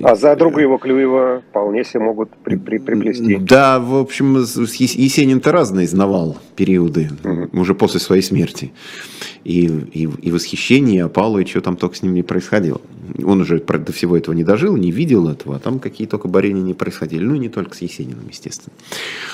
[0.03, 3.37] А за друга его Клюева вполне себе могут при, при, приплести.
[3.37, 7.61] Да, в общем, Есенин-то разные знавал периоды, угу.
[7.61, 8.73] уже после своей смерти.
[9.45, 12.81] И, и, и восхищение, и опало, и что там только с ним не происходило.
[13.25, 16.63] Он уже до всего этого не дожил, не видел этого, а там какие только борения
[16.63, 17.25] не происходили.
[17.25, 18.75] Ну, и не только с Есениным, естественно.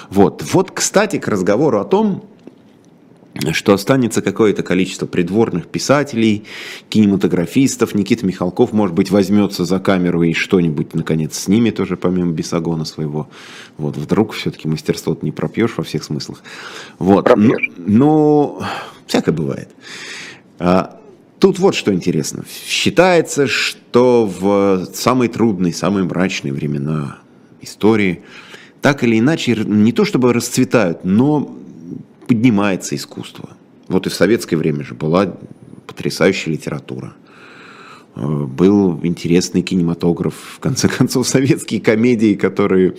[0.09, 2.25] Вот, вот кстати, к разговору о том,
[3.53, 6.45] что останется какое-то количество придворных писателей,
[6.89, 7.95] кинематографистов.
[7.95, 13.29] Никита Михалков, может быть, возьмется за камеру и что-нибудь, наконец, снимет уже помимо Бесогона своего.
[13.77, 16.43] Вот, вдруг все-таки мастерство не пропьешь во всех смыслах.
[16.99, 17.29] Вот.
[17.37, 18.63] Но, но
[19.07, 19.69] всякое бывает.
[20.59, 21.01] А,
[21.39, 22.45] тут вот что интересно.
[22.67, 27.19] Считается, что в самые трудные, самые мрачные времена
[27.61, 28.23] истории
[28.81, 31.59] так или иначе не то чтобы расцветают, но
[32.29, 33.51] поднимается искусство.
[33.89, 35.35] Вот и в советское время же была
[35.87, 37.15] потрясающая литература.
[38.15, 42.97] Э, был интересный кинематограф, в конце концов, советские комедии, которые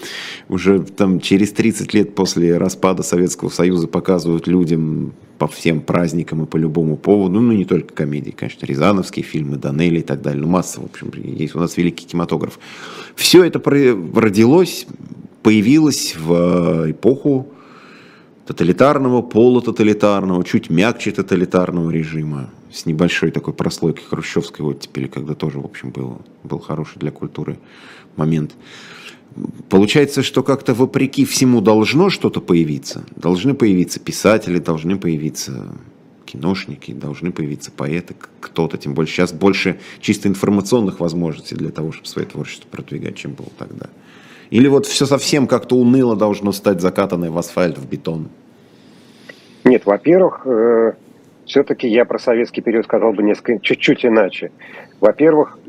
[0.50, 6.46] уже там через 30 лет после распада Советского Союза показывают людям по всем праздникам и
[6.46, 10.50] по любому поводу, ну не только комедии, конечно, Рязановские фильмы, Данели и так далее, ну
[10.50, 12.60] масса, в общем, есть у нас великий кинематограф.
[13.16, 14.86] Все это родилось,
[15.44, 17.48] появилось в эпоху
[18.50, 25.66] тоталитарного, полутоталитарного, чуть мягче тоталитарного режима, с небольшой такой прослойкой хрущевской оттепели, когда тоже, в
[25.66, 27.60] общем, был, был хороший для культуры
[28.16, 28.56] момент.
[29.70, 33.06] Получается, что как-то вопреки всему должно что-то появиться.
[33.16, 35.68] Должны появиться писатели, должны появиться
[36.26, 42.08] киношники, должны появиться поэты, кто-то, тем более сейчас больше чисто информационных возможностей для того, чтобы
[42.08, 43.92] свое творчество продвигать, чем было тогда.
[44.50, 48.30] Или вот все совсем как-то уныло должно стать закатанное в асфальт, в бетон?
[49.64, 50.94] Нет, во-первых, э,
[51.46, 54.52] все-таки я про советский период сказал бы несколько, чуть-чуть иначе.
[55.00, 55.60] Во-первых,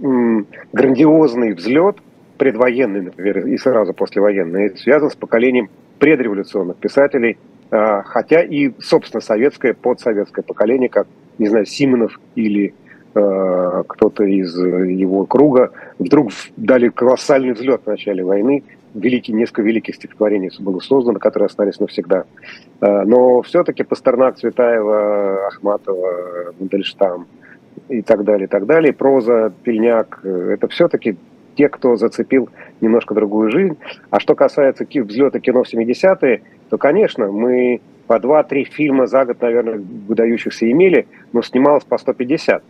[0.72, 1.96] грандиозный взлет,
[2.38, 7.36] предвоенный, например, и сразу послевоенный, связан с поколением предреволюционных писателей,
[7.70, 11.06] э, хотя и, собственно, советское, подсоветское поколение, как,
[11.38, 12.74] не знаю, Симонов или
[13.12, 18.64] Э, кто-то из его круга, вдруг дали колоссальный взлет в начале войны.
[18.94, 22.24] Великий, несколько великих стихотворений было создано, которые остались навсегда.
[22.80, 27.26] Э, но все-таки Пастернак, Цветаева, Ахматова, Мандельштам
[27.88, 31.16] и так далее, и так далее, проза, Пельняк, э, это все-таки
[31.56, 32.48] те, кто зацепил
[32.80, 33.76] немножко другую жизнь.
[34.08, 39.40] А что касается взлета кино в 70-е, то, конечно, мы по 2-3 фильма за год,
[39.40, 42.62] наверное, выдающихся имели, но снималось по 150.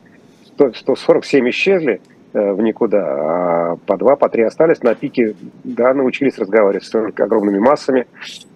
[0.74, 2.00] 147 исчезли
[2.32, 7.58] в никуда, а по два, по три остались на пике, да, научились разговаривать с огромными
[7.58, 8.06] массами.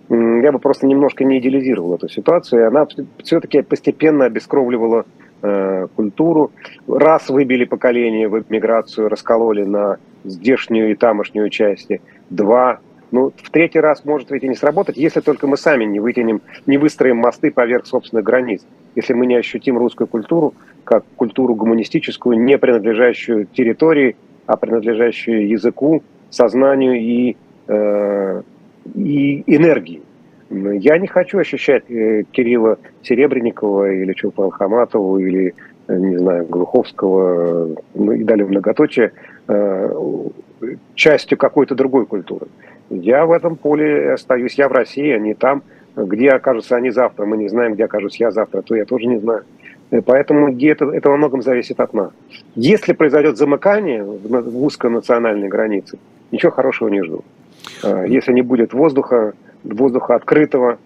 [0.08, 2.87] Я бы просто немножко не идеализировал эту ситуацию, и она
[3.22, 5.06] все-таки постепенно обескровливала
[5.42, 6.52] э, культуру.
[6.87, 12.00] Раз выбили поколение в эмиграцию, раскололи на здешнюю и тамошнюю части.
[12.30, 12.80] Два,
[13.14, 16.42] ну, в третий раз может ведь и не сработать, если только мы сами не вытянем,
[16.66, 18.66] не выстроим мосты поверх собственных границ.
[18.96, 26.03] Если мы не ощутим русскую культуру, как культуру гуманистическую, не принадлежащую территории, а принадлежащую языку,
[26.31, 27.37] сознанию и,
[27.68, 28.42] э,
[28.96, 30.03] и энергии.
[30.50, 35.55] Я не хочу ощущать э, Кирилла Серебренникова или Чулпан Хаматову или,
[35.87, 39.12] э, не знаю, Глуховского, ну и далее многоточие,
[40.94, 42.46] частью какой-то другой культуры.
[42.90, 45.62] Я в этом поле остаюсь, я в России, они там.
[45.97, 49.18] Где окажутся они завтра, мы не знаем, где окажусь я завтра, то я тоже не
[49.18, 49.44] знаю.
[50.07, 52.11] Поэтому это, это во многом зависит от нас.
[52.57, 55.99] Если произойдет замыкание в узконациональной границе,
[56.33, 57.25] ничего хорошего не жду.
[57.85, 60.79] А, если не будет воздуха, воздуха открытого,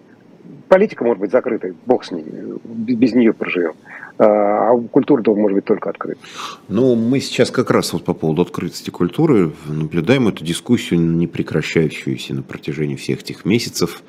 [0.67, 2.23] политика может быть закрытой, бог с ней,
[2.63, 3.73] без нее проживем.
[4.19, 6.19] А, а культура может быть только открыта.
[6.67, 12.33] Ну, мы сейчас как раз вот по поводу открытости культуры наблюдаем эту дискуссию, не прекращающуюся
[12.33, 14.03] на протяжении всех этих месяцев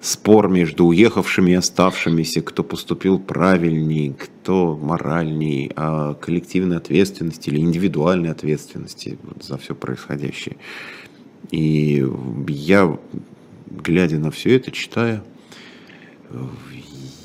[0.00, 8.30] спор между уехавшими и оставшимися, кто поступил правильнее, кто моральней, о коллективной ответственности или индивидуальной
[8.30, 10.56] ответственности за все происходящее.
[11.50, 12.06] И
[12.46, 12.96] я,
[13.66, 15.24] глядя на все это, читая,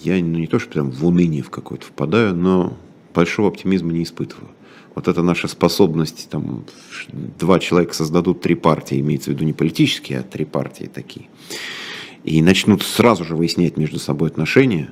[0.05, 2.77] я ну, не то, что прям в уныние в какое-то впадаю, но
[3.13, 4.49] большого оптимизма не испытываю.
[4.93, 6.65] Вот это наша способность, там,
[7.39, 11.27] два человека создадут три партии, имеется в виду не политические, а три партии такие
[12.25, 14.89] и начнут сразу же выяснять между собой отношения,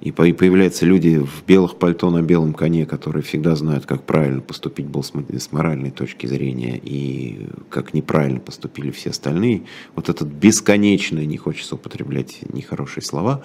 [0.00, 4.86] и появляются люди в белых пальто на белом коне, которые всегда знают, как правильно поступить
[4.86, 9.62] был с моральной точки зрения, и как неправильно поступили все остальные.
[9.94, 13.42] Вот этот бесконечный, не хочется употреблять нехорошие слова,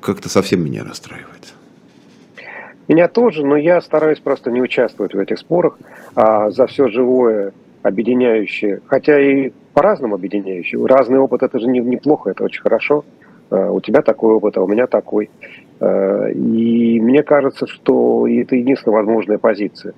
[0.00, 1.54] как-то совсем меня расстраивает.
[2.88, 5.78] Меня тоже, но я стараюсь просто не участвовать в этих спорах,
[6.14, 7.52] а за все живое,
[7.82, 10.84] объединяющее, хотя и по-разному объединяющие.
[10.84, 13.04] Разный опыт это же не, неплохо, это очень хорошо.
[13.50, 15.30] Uh, у тебя такой опыт, а у меня такой.
[15.80, 19.94] Uh, и мне кажется, что это единственная возможная позиция.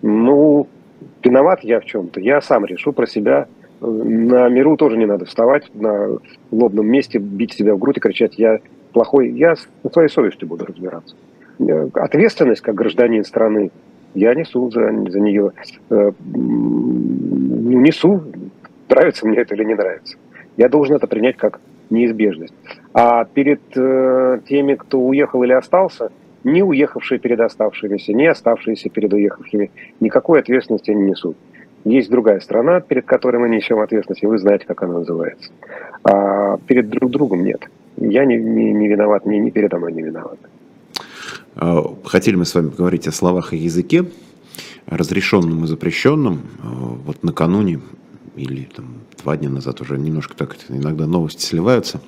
[0.00, 0.66] Ну,
[1.22, 2.20] виноват я в чем-то.
[2.20, 3.46] Я сам решу про себя.
[3.80, 6.16] На миру тоже не надо вставать на
[6.50, 8.60] лобном месте, бить себя в грудь и кричать «я
[8.94, 9.30] плохой».
[9.30, 11.14] Я на своей совестью буду разбираться.
[11.58, 13.70] Э, ответственность как гражданин страны
[14.14, 15.52] я несу за, за нее.
[17.60, 18.22] Несу,
[18.88, 20.16] нравится мне это или не нравится.
[20.56, 22.54] Я должен это принять как неизбежность.
[22.92, 26.10] А перед э, теми, кто уехал или остался,
[26.44, 31.36] не уехавшие перед оставшимися, не оставшиеся перед уехавшими, никакой ответственности не несут.
[31.84, 35.50] Есть другая страна, перед которой мы несем ответственность, и вы знаете, как она называется.
[36.02, 37.68] А перед друг другом нет.
[37.96, 40.38] Я не, не, не виноват, ни, ни передо мной не виноват.
[41.54, 44.04] А, хотели мы с вами поговорить о словах и языке,
[44.86, 46.42] разрешенном и запрещенном.
[46.62, 46.66] А,
[47.06, 47.80] вот накануне
[48.36, 48.86] или там,
[49.22, 52.00] два дня назад уже немножко так иногда новости сливаются.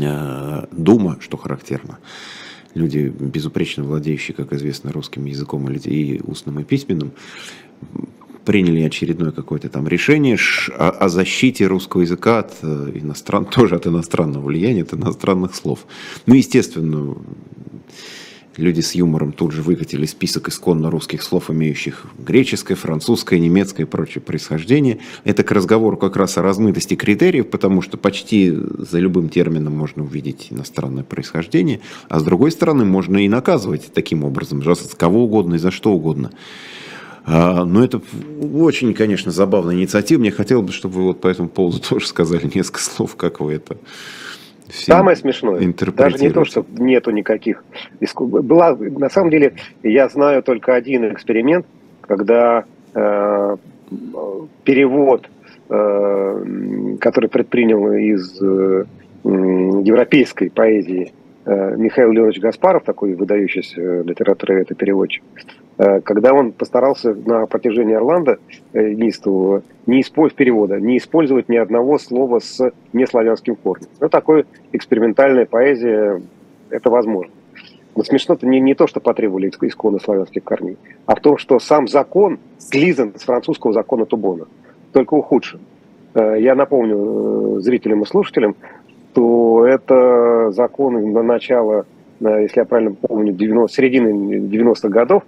[0.00, 1.98] Э, Дума, что характерно,
[2.74, 7.12] люди, безупречно владеющие, как известно, русским языком и устным, и письменным,
[8.44, 10.36] приняли очередное какое-то там решение
[10.76, 15.86] о, защите русского языка от э, иностран, тоже от иностранного влияния, от иностранных слов.
[16.26, 17.16] Ну, естественно,
[18.56, 23.88] Люди с юмором тут же выкатили список исконно русских слов, имеющих греческое, французское, немецкое и
[23.88, 24.98] прочее происхождение.
[25.24, 30.02] Это к разговору как раз о размытости критериев, потому что почти за любым термином можно
[30.02, 35.54] увидеть иностранное происхождение, а с другой стороны можно и наказывать таким образом, за кого угодно
[35.54, 36.32] и за что угодно.
[37.26, 38.00] А, но это
[38.54, 40.20] очень, конечно, забавная инициатива.
[40.20, 43.54] Мне хотелось бы, чтобы вы вот по этому поводу тоже сказали несколько слов, как вы
[43.54, 43.76] это
[44.72, 47.64] Самое смешное, даже не то, что нету никаких
[48.16, 51.66] Была, на самом деле, я знаю только один эксперимент,
[52.02, 53.56] когда э,
[54.64, 55.28] перевод,
[55.68, 58.84] э, который предпринял из э,
[59.24, 61.12] европейской поэзии
[61.44, 67.94] э, Михаил Леонович Гаспаров, такой выдающийся литератор и переводчик, Э, когда он постарался на протяжении
[67.94, 68.38] Орландо
[68.72, 73.88] э, неистового не использовать перевода, не использовать ни одного слова с неславянским корнем.
[73.98, 76.20] Ну, такой экспериментальная поэзия,
[76.68, 77.32] это возможно.
[77.96, 81.88] Но смешно-то не, не то, что потребовали исконно славянских корней, а в том, что сам
[81.88, 84.46] закон слизан с французского закона Тубона,
[84.92, 85.60] только ухудшен.
[86.14, 88.54] Э, я напомню зрителям и слушателям,
[89.12, 91.86] что это закон на начало,
[92.20, 95.24] если я правильно помню, 90, середины 90-х годов,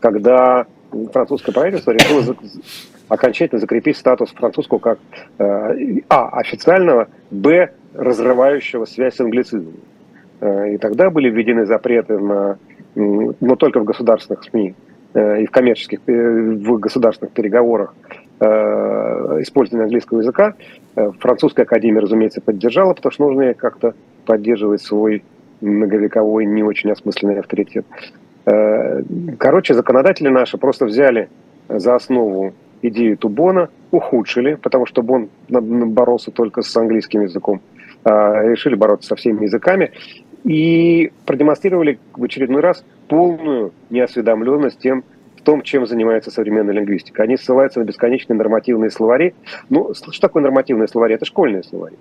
[0.00, 0.66] когда
[1.12, 2.36] французское правительство решило
[3.08, 4.98] окончательно закрепить статус французского как
[5.38, 6.28] э, а.
[6.38, 7.70] официального, б.
[7.94, 9.74] разрывающего связь с англицизмом.
[10.40, 12.58] Э, и тогда были введены запреты на,
[12.94, 14.74] но только в государственных СМИ
[15.14, 17.94] э, и в коммерческих, в государственных переговорах
[18.38, 20.56] использования английского языка.
[21.20, 23.94] Французская академия, разумеется, поддержала, потому что нужно как-то
[24.26, 25.24] поддерживать свой
[25.62, 27.86] многовековой, не очень осмысленный авторитет.
[28.46, 29.02] Э,
[29.38, 31.28] короче, законодатели наши просто взяли
[31.68, 37.60] за основу идею Тубона, ухудшили, потому что Бон боролся только с английским языком,
[38.04, 39.92] а решили бороться со всеми языками
[40.44, 45.02] и продемонстрировали в очередной раз полную неосведомленность тем,
[45.46, 47.22] том, чем занимается современная лингвистика.
[47.22, 49.32] Они ссылаются на бесконечные нормативные словари.
[49.70, 51.14] Ну, что такое нормативные словари?
[51.14, 51.96] Это школьные словари.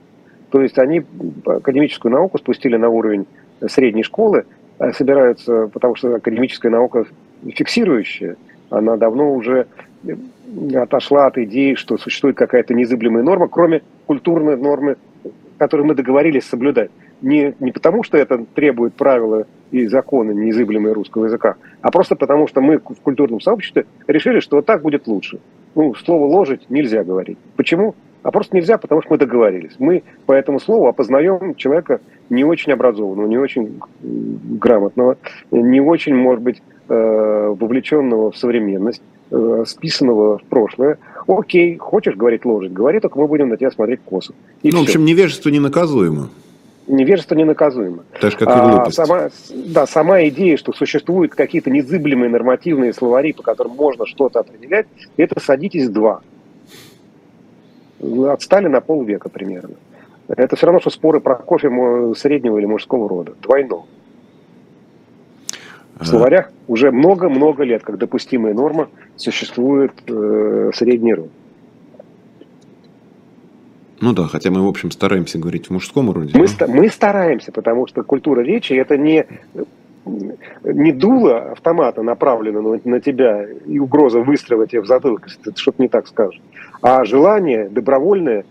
[0.49, 1.05] То есть они
[1.45, 3.27] академическую науку спустили на уровень
[3.67, 4.45] средней школы,
[4.93, 7.05] собираются, потому что академическая наука
[7.47, 8.35] фиксирующая,
[8.69, 9.67] она давно уже
[10.75, 14.97] отошла от идеи, что существует какая-то незыблемая норма, кроме культурной нормы,
[15.57, 16.91] которую мы договорились соблюдать.
[17.21, 22.47] Не, не потому, что это требует правила и законы неизыблемые русского языка, а просто потому,
[22.47, 25.39] что мы в культурном сообществе решили, что вот так будет лучше.
[25.75, 27.37] Ну, слово «ложить» нельзя говорить.
[27.55, 27.95] Почему?
[28.25, 29.73] А просто нельзя, потому что мы договорились.
[29.77, 32.01] Мы по этому слову опознаем человека
[32.31, 35.17] не очень образованного, не очень грамотного,
[35.51, 36.59] не очень, может быть,
[36.89, 40.97] э, вовлеченного в современность, э, списанного в прошлое.
[41.27, 44.33] Окей, хочешь говорить ложить, говори, только мы будем на тебя смотреть косо.
[44.63, 44.79] И ну, все.
[44.79, 46.29] в общем, невежество ненаказуемо.
[46.87, 48.05] Невежество ненаказуемо.
[48.19, 48.97] Так же, как и глупость.
[48.97, 54.39] А, сама, да, сама идея, что существуют какие-то незыблемые нормативные словари, по которым можно что-то
[54.39, 56.21] определять, это садитесь два.
[58.01, 59.75] Отстали на полвека примерно.
[60.27, 61.69] Это все равно, что споры про кофе
[62.15, 63.33] среднего или мужского рода.
[63.41, 63.85] Двойно.
[65.99, 71.29] В словарях уже много-много лет, как допустимая норма, существует э, средний род.
[74.01, 76.37] Ну да, хотя мы, в общем, стараемся говорить в мужском роде.
[76.37, 76.67] Мы, но...
[76.67, 79.25] мы стараемся, потому что культура речи это не,
[80.63, 85.57] не дуло автомата направлено на, на тебя и угроза выстрела тебе в затылок, если ты
[85.59, 86.41] что-то не так скажешь,
[86.81, 88.45] а желание добровольное,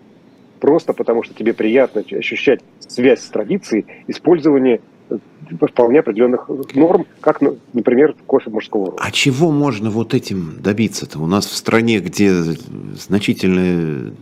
[0.61, 4.81] просто потому что тебе приятно ощущать связь с традицией, использование
[5.61, 7.41] вполне определенных норм, как,
[7.73, 8.97] например, кофе мужского рода.
[9.01, 11.19] А чего можно вот этим добиться-то?
[11.19, 14.13] У нас в стране, где значительная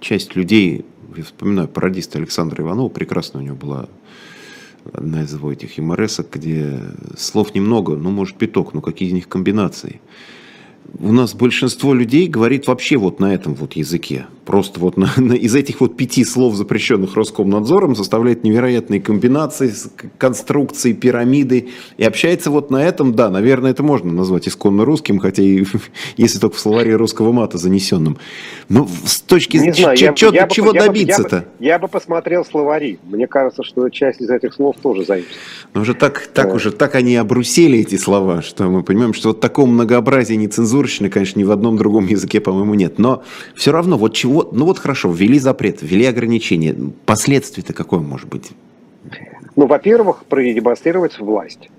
[0.00, 0.84] часть людей,
[1.16, 3.88] я вспоминаю пародиста Александра Иванова, прекрасно у него была
[4.92, 6.80] одна из его этих юморесок, где
[7.16, 10.00] слов немного, ну, может, пяток, но какие из них комбинации–
[10.98, 14.26] у нас большинство людей говорит вообще вот на этом вот языке.
[14.44, 19.72] Просто вот на, на, из этих вот пяти слов, запрещенных Роскомнадзором, составляет невероятные комбинации,
[20.18, 21.68] конструкции, пирамиды.
[21.96, 25.64] И общается вот на этом, да, наверное, это можно назвать исконно русским, хотя и
[26.16, 28.18] если только в словаре русского мата занесенным.
[28.68, 31.44] Но с точки зрения, чего, я, чего добиться-то?
[31.58, 32.98] Я, я, я бы посмотрел словари.
[33.04, 35.40] Мне кажется, что часть из этих слов тоже заимствуется.
[35.74, 36.54] Но уже так, так да.
[36.54, 41.38] уже, так они обрусели эти слова, что мы понимаем, что вот такого многообразия нецензурщины, конечно,
[41.38, 42.98] ни в одном другом языке, по-моему, нет.
[42.98, 43.22] Но
[43.54, 46.74] все равно, вот чего вот, ну вот хорошо, ввели запрет, ввели ограничения.
[47.06, 48.52] Последствия-то какое может быть?
[49.56, 51.70] Ну, во-первых, продемонстрировать власть.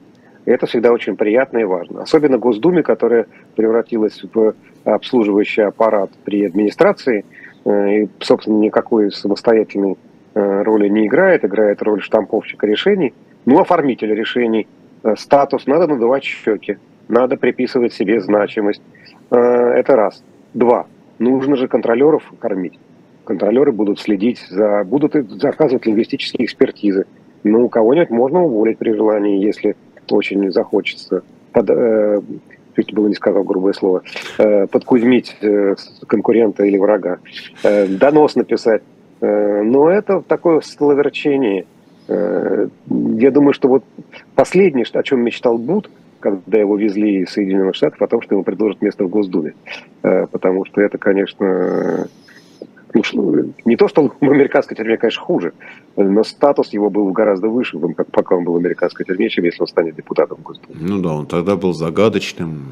[0.45, 2.03] Это всегда очень приятно и важно.
[2.03, 7.25] Особенно Госдуме, которая превратилась в обслуживающий аппарат при администрации,
[7.65, 9.97] э, и, собственно, никакой самостоятельной
[10.33, 13.13] э, роли не играет, играет роль штамповщика решений,
[13.45, 14.67] ну, оформителя решений.
[15.03, 16.77] Э, статус, надо надувать щеки,
[17.07, 18.81] надо приписывать себе значимость.
[19.31, 20.21] Это раз.
[20.53, 20.85] Два
[21.23, 22.77] нужно же контролеров кормить.
[23.25, 27.05] Контролеры будут следить за, будут заказывать лингвистические экспертизы.
[27.43, 29.75] Ну, кого-нибудь можно уволить при желании, если
[30.09, 31.23] очень захочется.
[31.51, 32.21] Под, э,
[32.75, 34.03] чуть было не сказал грубое слово,
[34.37, 35.75] э, подкузмить э,
[36.07, 37.19] конкурента или врага,
[37.63, 38.81] э, донос написать.
[39.21, 41.65] Э, но это такое столоверчение.
[42.07, 43.83] Э, я думаю, что вот
[44.35, 45.89] последнее, о чем мечтал Буд–
[46.23, 49.55] когда его везли из Соединенных Штатов, о том, что ему предложат место в Госдуме.
[50.03, 52.07] Э, потому что это, конечно,
[52.93, 55.53] ну, не то, что в американской тюрьме, конечно, хуже,
[55.97, 57.77] но статус его был гораздо выше,
[58.11, 60.75] пока он был в американской тюрьме, чем если он станет депутатом Госдумы.
[60.79, 62.63] Ну да, он тогда был загадочным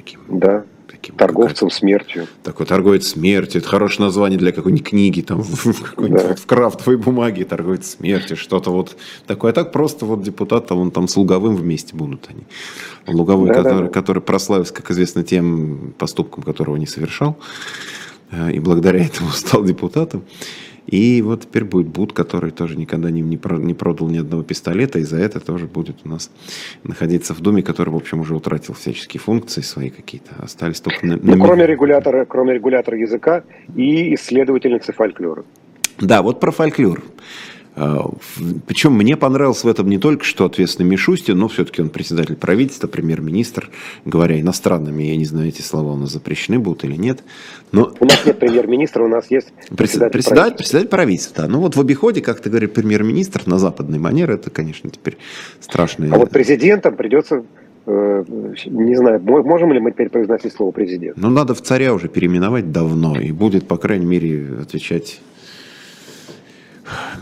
[0.00, 0.20] таким.
[0.28, 0.64] Да.
[0.88, 2.26] Таким, Торговцем как, смертью.
[2.42, 3.60] Такой торговец смертью.
[3.60, 6.34] Это хорошее название для какой-нибудь книги, там, в, да.
[6.34, 8.96] в крафтовой бумаге, торговец смертью, что-то вот
[9.26, 9.52] такое.
[9.52, 12.42] А так просто вот депутат, там, он там с Луговым вместе будут они.
[13.06, 13.88] Луговой, да, который, да.
[13.88, 17.38] который прославился, как известно, тем поступком, которого не совершал.
[18.32, 20.24] Э, и благодаря этому стал депутатом.
[20.90, 24.98] И вот теперь будет Буд, который тоже никогда не, не, не продал ни одного пистолета,
[24.98, 26.30] и за это тоже будет у нас
[26.82, 31.16] находиться в Думе, который, в общем, уже утратил всяческие функции свои какие-то, остались только на...
[31.16, 31.44] Ну, на...
[31.44, 33.44] кроме, регулятора, кроме регулятора языка
[33.76, 35.44] и исследовательницы фольклора.
[36.00, 37.02] Да, вот про фольклор.
[37.80, 38.10] А,
[38.66, 42.88] Причем мне понравился в этом не только что ответственный Мишустин, но все-таки он председатель правительства,
[42.88, 43.70] премьер-министр,
[44.04, 47.20] говоря иностранными, я не знаю, эти слова у нас запрещены будут или нет.
[47.72, 47.90] Но...
[47.98, 50.56] У нас нет премьер-министра, у нас есть председатель, председатель правительства.
[50.58, 51.48] Председатель правительства, да.
[51.48, 55.16] Ну вот в обиходе, как ты говоришь, премьер-министр на западной манере, это, конечно, теперь
[55.60, 56.06] страшно.
[56.12, 57.44] А вот президентом придется
[57.86, 58.24] э,
[58.66, 61.16] не знаю, можем ли мы теперь произносить слово президент?
[61.16, 65.22] Ну, надо в царя уже переименовать давно, и будет, по крайней мере, отвечать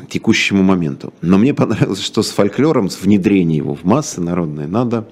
[0.09, 1.13] текущему моменту.
[1.21, 5.09] Но мне понравилось, что с фольклором, с внедрением его в массы народные, надо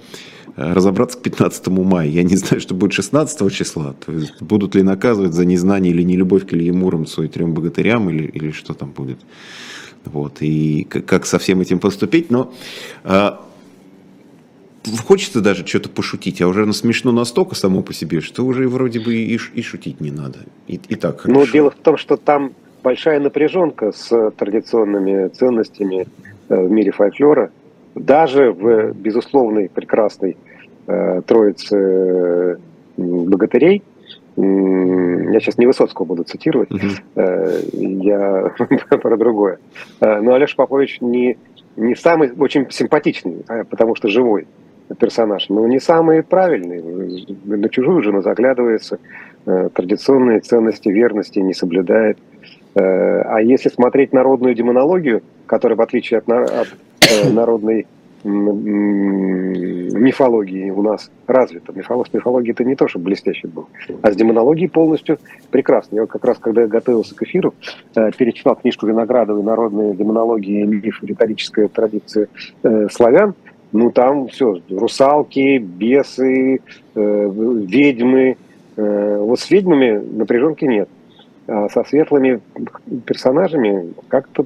[0.57, 2.07] разобраться к 15 мая.
[2.07, 3.93] Я не знаю, что будет 16 числа.
[4.05, 8.09] То есть, будут ли наказывать за незнание или нелюбовь к Илье Муромцу и трем богатырям,
[8.09, 9.19] или, или что там будет.
[10.05, 10.37] Вот.
[10.41, 12.31] И как со всем этим поступить.
[12.31, 12.51] Но
[13.03, 13.45] а,
[15.05, 18.99] хочется даже что-то пошутить, а уже оно смешно настолько само по себе, что уже вроде
[18.99, 20.39] бы и, и шутить не надо.
[20.67, 21.39] И, и так хорошо.
[21.39, 22.53] Но дело в том, что там
[22.87, 26.07] большая напряженка с традиционными ценностями
[26.47, 27.51] э, в мире фольклора.
[27.95, 30.37] Даже в безусловной прекрасной
[30.87, 32.55] э, троице э,
[32.95, 33.83] богатырей,
[34.37, 38.03] я сейчас не Высоцкого буду цитировать, uh-huh.
[38.03, 38.51] я
[38.97, 39.57] про другое.
[39.99, 41.37] Но Алеша Попович не,
[41.75, 44.45] не самый очень симпатичный, а потому что живой
[44.99, 46.81] персонаж, но не самый правильный.
[47.45, 48.99] На чужую жену заглядывается,
[49.45, 52.19] традиционные ценности верности не соблюдает.
[52.77, 56.67] Э, а если смотреть народную демонологию, которая, в отличие от, от
[57.09, 57.87] э, народной
[59.93, 61.71] мифологии у нас развита.
[61.71, 63.67] Мифология, мифология это не то, что блестящий был.
[64.01, 65.19] А с демонологией полностью
[65.49, 65.97] прекрасно.
[65.97, 67.53] Я как раз, когда я готовился к эфиру,
[67.95, 72.27] э, перечитал книжку Виноградовой «Народные демонологии, миф, риторическая традиция
[72.91, 73.33] славян»,
[73.71, 76.61] ну там все, русалки, бесы,
[76.95, 78.37] ведьмы.
[78.75, 80.89] Вот с ведьмами напряженки нет.
[81.47, 82.41] А со светлыми
[83.05, 84.45] персонажами как-то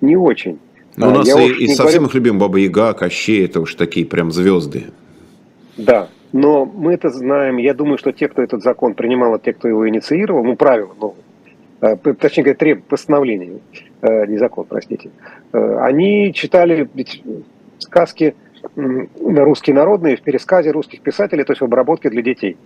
[0.00, 0.58] не очень.
[0.96, 2.08] Но ну, у а, нас Я и, и совсем говорю...
[2.08, 4.84] их любим Баба Яга, Кощей, это уж такие прям звезды.
[5.76, 7.56] Да, но мы это знаем.
[7.56, 10.94] Я думаю, что те, кто этот закон принимал, а те, кто его инициировал, ну, правила
[11.00, 13.58] новые, ну, точнее говоря, треб постановления,
[14.02, 15.10] не закон, простите,
[15.52, 17.22] они читали ведь
[17.78, 18.34] сказки
[18.74, 22.56] русские народные в пересказе русских писателей, то есть в обработке для детей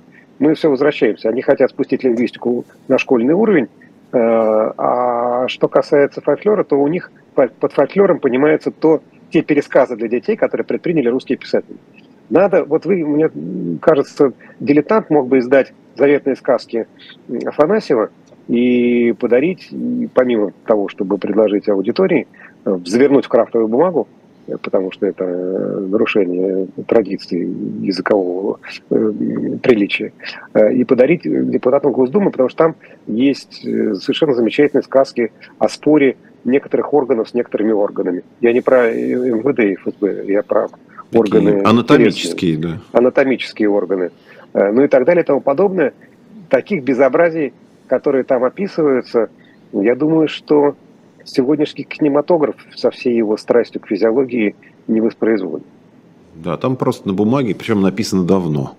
[0.41, 1.28] мы все возвращаемся.
[1.28, 3.68] Они хотят спустить лингвистику на школьный уровень.
[4.12, 10.09] Э, а что касается фольклора, то у них под фольклором понимается то, те пересказы для
[10.09, 11.76] детей, которые предприняли русские писатели.
[12.30, 13.30] Надо, вот вы, мне
[13.80, 16.86] кажется, дилетант мог бы издать заветные сказки
[17.45, 18.11] Афанасьева
[18.49, 19.70] и подарить,
[20.14, 22.26] помимо того, чтобы предложить аудитории,
[22.64, 24.09] э, завернуть в крафтовую бумагу
[24.59, 27.40] потому что это э, нарушение традиций
[27.80, 29.12] языкового э,
[29.62, 30.12] приличия,
[30.55, 32.76] э, и подарить депутатам Госдумы, потому что там
[33.07, 38.22] есть совершенно замечательные сказки о споре некоторых органов с некоторыми органами.
[38.40, 40.68] Я не про МВД и ФСБ, я про
[41.12, 41.62] органы...
[41.64, 42.80] Анатомические, да.
[42.92, 44.11] Анатомические органы.
[44.55, 45.92] Ну и так далее и тому подобное.
[46.48, 47.53] Таких безобразий,
[47.88, 49.28] которые там описываются,
[49.72, 50.76] я думаю, что
[51.31, 54.55] сегодняшний кинематограф со всей его страстью к физиологии
[54.89, 55.66] не воспроизводит.
[56.35, 58.74] Да, там просто на бумаге, причем написано давно.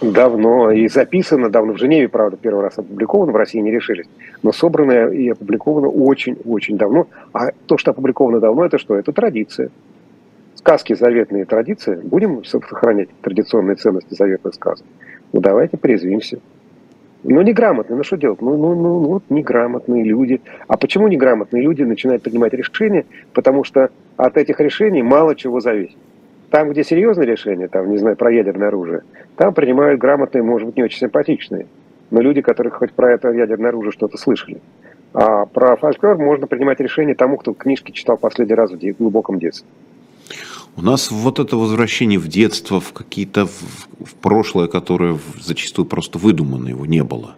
[0.00, 1.72] Давно, и записано давно.
[1.72, 4.06] В Женеве, правда, первый раз опубликовано, в России не решились.
[4.42, 7.08] Но собрано и опубликовано очень-очень давно.
[7.32, 8.94] А то, что опубликовано давно, это что?
[8.94, 9.70] Это традиция.
[10.54, 11.96] Сказки заветные традиции.
[11.96, 14.86] Будем сохранять традиционные ценности заветных сказок?
[15.32, 16.38] Ну, давайте призвимся.
[17.24, 18.40] Ну, неграмотные, ну что делать?
[18.40, 20.40] Ну, ну, ну, ну, вот неграмотные люди.
[20.68, 23.06] А почему неграмотные люди начинают принимать решения?
[23.32, 25.96] Потому что от этих решений мало чего зависит.
[26.50, 29.02] Там, где серьезные решения, там, не знаю, про ядерное оружие,
[29.36, 31.66] там принимают грамотные, может быть, не очень симпатичные,
[32.10, 34.60] но люди, которые хоть про это ядерное оружие что-то слышали.
[35.12, 39.68] А про фольклор можно принимать решение тому, кто книжки читал последний раз в глубоком детстве.
[40.78, 46.20] У нас вот это возвращение в детство, в какие-то в, в прошлое, которое зачастую просто
[46.20, 47.34] выдумано, его не было.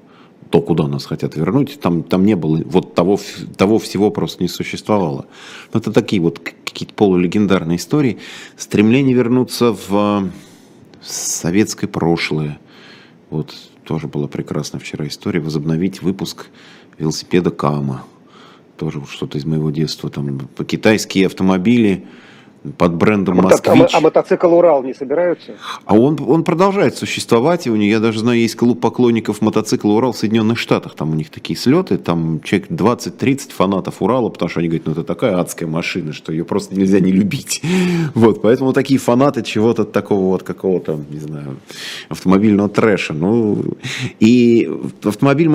[0.50, 3.18] То, куда нас хотят вернуть, там, там не было, вот того,
[3.56, 5.24] того всего просто не существовало.
[5.72, 8.18] Это такие вот какие-то полулегендарные истории.
[8.58, 10.30] Стремление вернуться в, в
[11.00, 12.60] советское прошлое.
[13.30, 15.40] Вот тоже была прекрасная вчера история.
[15.40, 16.48] Возобновить выпуск
[16.98, 18.04] велосипеда Кама.
[18.76, 20.10] Тоже что-то из моего детства.
[20.10, 22.06] Там китайские автомобили,
[22.76, 23.90] под брендом а «Москвич».
[23.94, 25.52] А, мотоцикл «Урал» не собираются?
[25.84, 29.92] А он, он продолжает существовать, и у них, я даже знаю, есть клуб поклонников мотоцикла
[29.92, 34.50] «Урал» в Соединенных Штатах, там у них такие слеты, там человек 20-30 фанатов «Урала», потому
[34.50, 37.62] что они говорят, ну это такая адская машина, что ее просто нельзя не любить.
[38.14, 41.56] Вот, поэтому такие фанаты чего-то такого вот какого-то, не знаю,
[42.08, 43.12] автомобильного трэша.
[43.12, 43.62] Ну,
[44.18, 44.68] и
[45.04, 45.48] автомобиль,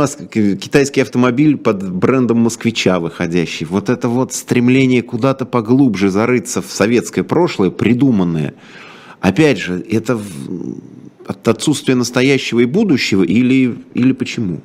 [0.58, 6.95] китайский автомобиль под брендом «Москвича» выходящий, вот это вот стремление куда-то поглубже зарыться в совет
[6.96, 8.54] советское прошлое, придуманное,
[9.20, 10.18] опять же, это
[11.28, 14.62] от отсутствия настоящего и будущего или, или почему?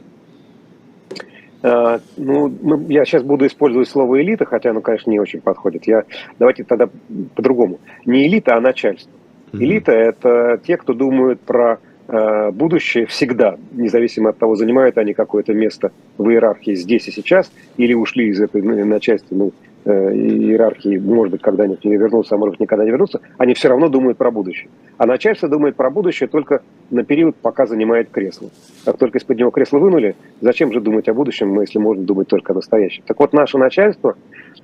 [1.62, 5.86] Uh, ну, я сейчас буду использовать слово элита, хотя оно, конечно, не очень подходит.
[5.86, 6.04] Я,
[6.38, 6.88] давайте тогда
[7.34, 7.80] по-другому.
[8.06, 9.10] Не элита, а начальство.
[9.52, 9.58] Mm-hmm.
[9.58, 11.78] Элита– это те, кто думают про
[12.08, 17.52] э, будущее всегда, независимо от того, занимают они какое-то место в иерархии здесь и сейчас,
[17.76, 22.54] или ушли из этой ну, начальственной э, иерархии, может быть, когда-нибудь не вернутся, а может
[22.54, 24.68] быть, никогда не вернутся, они все равно думают про будущее.
[24.98, 28.50] А начальство думает про будущее только на период, пока занимает кресло.
[28.84, 32.52] Как только из-под него кресло вынули, зачем же думать о будущем, если можно думать только
[32.52, 33.02] о настоящем?
[33.06, 34.16] Так вот, наше начальство,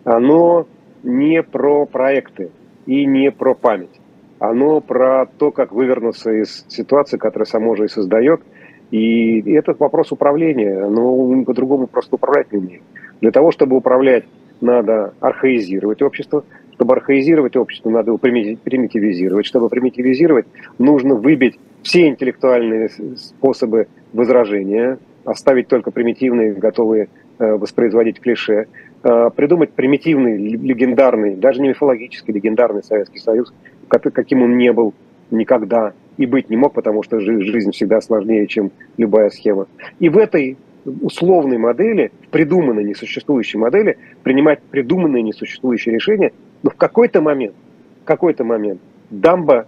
[0.05, 0.67] оно
[1.03, 2.51] не про проекты
[2.85, 4.01] и не про память.
[4.39, 8.43] Оно про то, как вывернуться из ситуации, которая само же и создает.
[8.91, 12.83] И этот вопрос управления, но по-другому просто управлять не умеет.
[13.21, 14.25] Для того, чтобы управлять,
[14.61, 16.45] надо архаизировать общество.
[16.75, 19.47] Чтобы архаизировать общество, надо его примитивизировать.
[19.47, 20.47] Чтобы примитивизировать,
[20.79, 28.67] нужно выбить все интеллектуальные способы возражения, оставить только примитивные, готовые э, воспроизводить клише,
[29.03, 33.53] э, придумать примитивный, легендарный, даже не мифологический, легендарный Советский Союз,
[33.89, 34.93] каким он не был
[35.31, 39.67] никогда и быть не мог, потому что жизнь всегда сложнее, чем любая схема.
[39.99, 40.57] И в этой
[41.03, 46.33] условной модели, придуманной несуществующей модели, принимать придуманные несуществующие решения,
[46.63, 47.55] но в какой-то момент,
[48.03, 48.81] в какой-то момент
[49.11, 49.67] дамба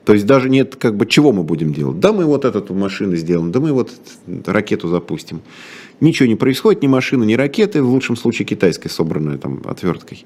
[0.04, 2.00] То есть даже нет, как бы, чего мы будем делать.
[2.00, 3.92] Да мы вот эту машину сделаем, да мы вот
[4.48, 5.42] ракету запустим.
[6.00, 10.26] Ничего не происходит, ни машины, ни ракеты, в лучшем случае китайской, собранной там отверткой.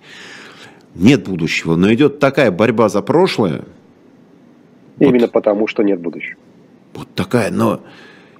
[0.95, 3.65] Нет будущего, но идет такая борьба за прошлое.
[4.99, 6.39] Именно вот, потому, что нет будущего.
[6.93, 7.81] Вот такая, но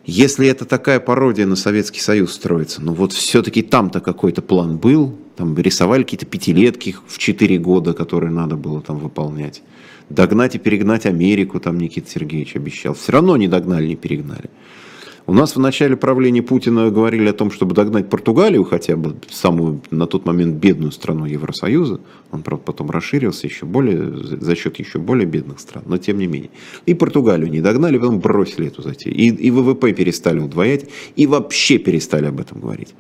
[0.06, 5.18] если это такая пародия на Советский Союз строится, ну вот все-таки там-то какой-то план был,
[5.36, 9.64] там рисовали какие-то пятилетки в четыре года, которые надо было там выполнять.
[10.10, 12.94] Догнать и перегнать Америку, там Никита Сергеевич обещал.
[12.94, 14.52] Все равно не догнали, не перегнали.
[15.28, 19.82] У нас в начале правления Путина говорили о том, чтобы догнать Португалию, хотя бы самую
[19.90, 22.00] на тот момент бедную страну Евросоюза.
[22.32, 26.28] Он, правда, потом расширился еще более, за счет еще более бедных стран, но тем не
[26.28, 26.52] менее.
[26.86, 29.16] И Португалию не догнали, потом бросили эту затею.
[29.16, 32.94] И, и ВВП перестали удвоять, и вообще перестали об этом говорить.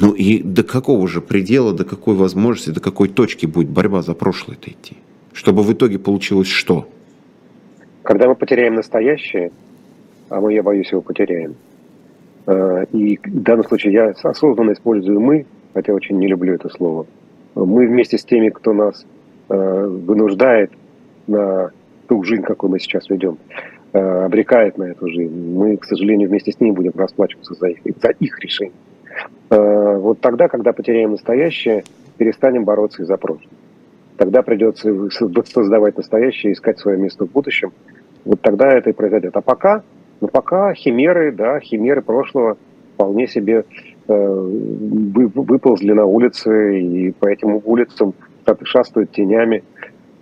[0.00, 4.14] Ну и до какого же предела, до какой возможности, до какой точки будет борьба за
[4.14, 4.96] прошлое-то идти?
[5.34, 6.88] Чтобы в итоге получилось что?
[8.02, 9.52] Когда мы потеряем настоящее,
[10.32, 11.54] а мы, я боюсь, его потеряем.
[12.46, 17.06] А, и в данном случае я осознанно использую «мы», хотя очень не люблю это слово.
[17.54, 19.04] Мы вместе с теми, кто нас
[19.48, 20.72] а, вынуждает
[21.26, 21.70] на
[22.08, 23.38] ту жизнь, какую мы сейчас ведем,
[23.92, 27.78] а, обрекает на эту жизнь, мы, к сожалению, вместе с ними будем расплачиваться за их,
[28.00, 28.74] за их решение.
[29.50, 31.84] Вот тогда, когда потеряем настоящее,
[32.16, 33.52] перестанем бороться и за прошлое.
[34.16, 37.70] Тогда придется создавать настоящее, искать свое место в будущем.
[38.24, 39.36] Вот тогда это и произойдет.
[39.36, 39.82] А пока
[40.22, 42.56] но пока химеры, да, химеры прошлого
[42.94, 43.64] вполне себе
[44.06, 44.48] э,
[45.34, 48.14] выползли на улицы, и по этим улицам
[48.62, 49.64] шастают тенями,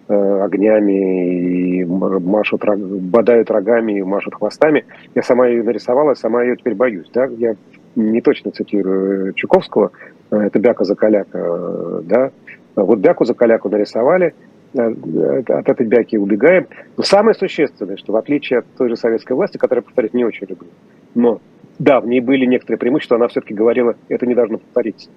[0.08, 4.86] э, огнями, и машут, бодают рогами и машут хвостами.
[5.14, 7.10] Я сама ее нарисовала, сама ее теперь боюсь.
[7.12, 7.26] Да?
[7.26, 7.56] Я
[7.94, 9.92] не точно цитирую Чуковского,
[10.30, 12.30] э, это Бяка за каляка, э, да.
[12.74, 14.32] Вот Бяку за каляку нарисовали,
[14.74, 16.66] от этой бяки убегаем.
[16.96, 20.46] Но самое существенное, что в отличие от той же советской власти, которая, повторять, не очень
[20.48, 20.68] люблю,
[21.14, 21.40] но
[21.78, 25.08] да, в ней были некоторые преимущества, она все-таки говорила, это не должно повториться.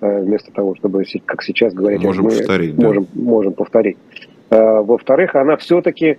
[0.00, 3.22] Вместо того, чтобы, как сейчас говорить, можем мы повторить, можем, да.
[3.22, 3.98] можем повторить.
[4.48, 6.18] Во-вторых, она все-таки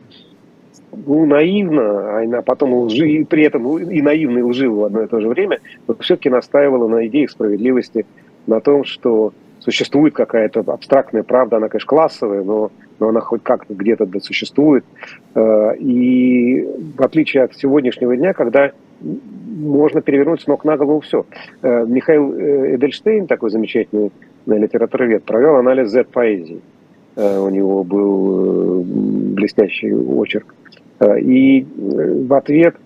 [0.91, 5.07] ну, наивно, а потом лжи, и при этом и наивно, и лживо в одно и
[5.07, 8.05] то же время, но все-таки настаивала на идее справедливости,
[8.47, 13.73] на том, что существует какая-то абстрактная правда, она, конечно, классовая, но, но она хоть как-то
[13.73, 14.83] где-то да, существует.
[15.35, 21.25] Э, и в отличие от сегодняшнего дня, когда можно перевернуть с ног на голову все.
[21.61, 24.11] Э, Михаил э, Эдельштейн, такой замечательный
[24.47, 26.61] литературовед, провел анализ Z-поэзии.
[27.15, 30.55] У него был блестящий очерк.
[31.19, 32.77] И в ответ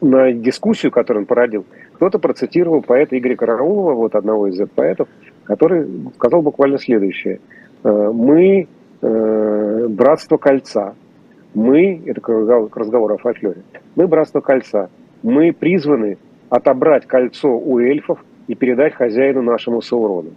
[0.00, 1.64] на дискуссию, которую он породил,
[1.94, 5.08] кто-то процитировал поэта Игоря Караулова, вот одного из Z-поэтов,
[5.50, 5.84] который
[6.14, 7.40] сказал буквально следующее.
[7.82, 8.68] «Э, мы
[9.02, 10.94] э, братство кольца.
[11.54, 13.62] Мы, это к разговору о фольклоре,
[13.96, 14.88] мы братство кольца.
[15.24, 20.30] Мы призваны отобрать кольцо у эльфов и передать хозяину нашему Саурону.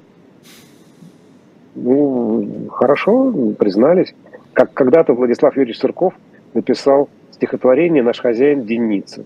[1.76, 4.16] Ну, хорошо, признались.
[4.54, 6.16] Как когда-то Владислав Юрьевич Сурков
[6.56, 9.24] написал стихотворение «Наш хозяин Деница».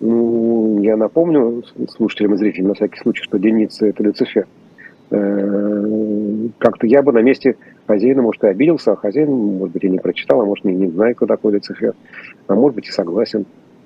[0.00, 1.62] Ну, я напомню
[1.96, 4.46] слушателям и зрителям на всякий случай, что Деница– это Люцифер.
[5.12, 7.56] Э, как-то я бы на месте
[7.86, 10.88] хозяина, может, и обиделся, а хозяин, может быть, и не прочитал, а может, не, не
[10.88, 11.94] знает, кто такой Люцифер,
[12.46, 13.44] а может быть, и согласен.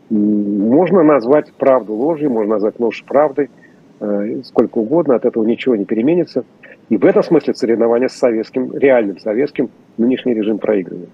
[0.08, 3.50] Можно назвать правду ложью, можно назвать ложь правдой,
[3.98, 6.44] э, сколько угодно, от этого ничего не переменится.
[6.90, 9.68] И в этом смысле соревнования с советским, реальным советским,
[9.98, 11.08] нынешний режим проигрывает.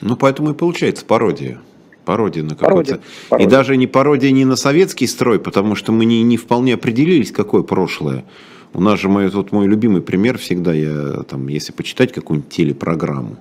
[0.00, 1.58] Ну, поэтому и получается пародия.
[2.04, 3.00] Пародия на какой-то.
[3.36, 7.32] И даже не пародия не на советский строй, потому что мы не, не вполне определились,
[7.32, 8.24] какое прошлое.
[8.72, 13.36] У нас же мой, вот мой любимый пример всегда, я там, если почитать какую-нибудь телепрограмму,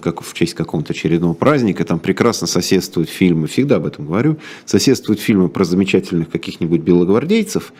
[0.00, 5.20] как, в честь какого-то очередного праздника, там прекрасно соседствуют фильмы, всегда об этом говорю, соседствуют
[5.20, 7.72] фильмы про замечательных каких-нибудь белогвардейцев,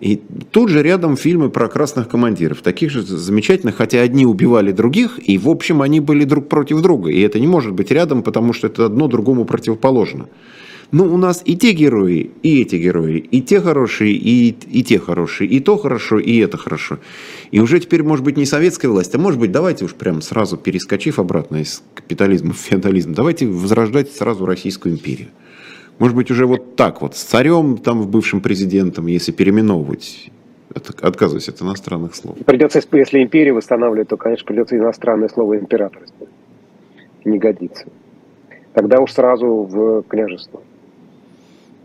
[0.00, 0.20] и
[0.50, 5.38] тут же рядом фильмы про красных командиров, таких же замечательных, хотя одни убивали других, и
[5.38, 8.66] в общем они были друг против друга, и это не может быть рядом, потому что
[8.66, 10.28] это одно другому противоположно.
[10.92, 14.98] Ну, у нас и те герои, и эти герои, и те хорошие, и, и те
[14.98, 16.98] хорошие, и то хорошо, и это хорошо.
[17.50, 20.56] И уже теперь, может быть, не советская власть, а может быть, давайте уж прям сразу
[20.56, 25.28] перескочив обратно из капитализма в феодализм, давайте возрождать сразу Российскую империю.
[25.98, 30.30] Может быть, уже вот так вот, с царем, там, бывшим президентом, если переименовывать,
[31.00, 32.36] отказываясь от иностранных слов.
[32.44, 36.02] Придется, если империю восстанавливать, то, конечно, придется иностранное слово император
[37.24, 37.86] Не годится.
[38.72, 40.60] Тогда уж сразу в княжество.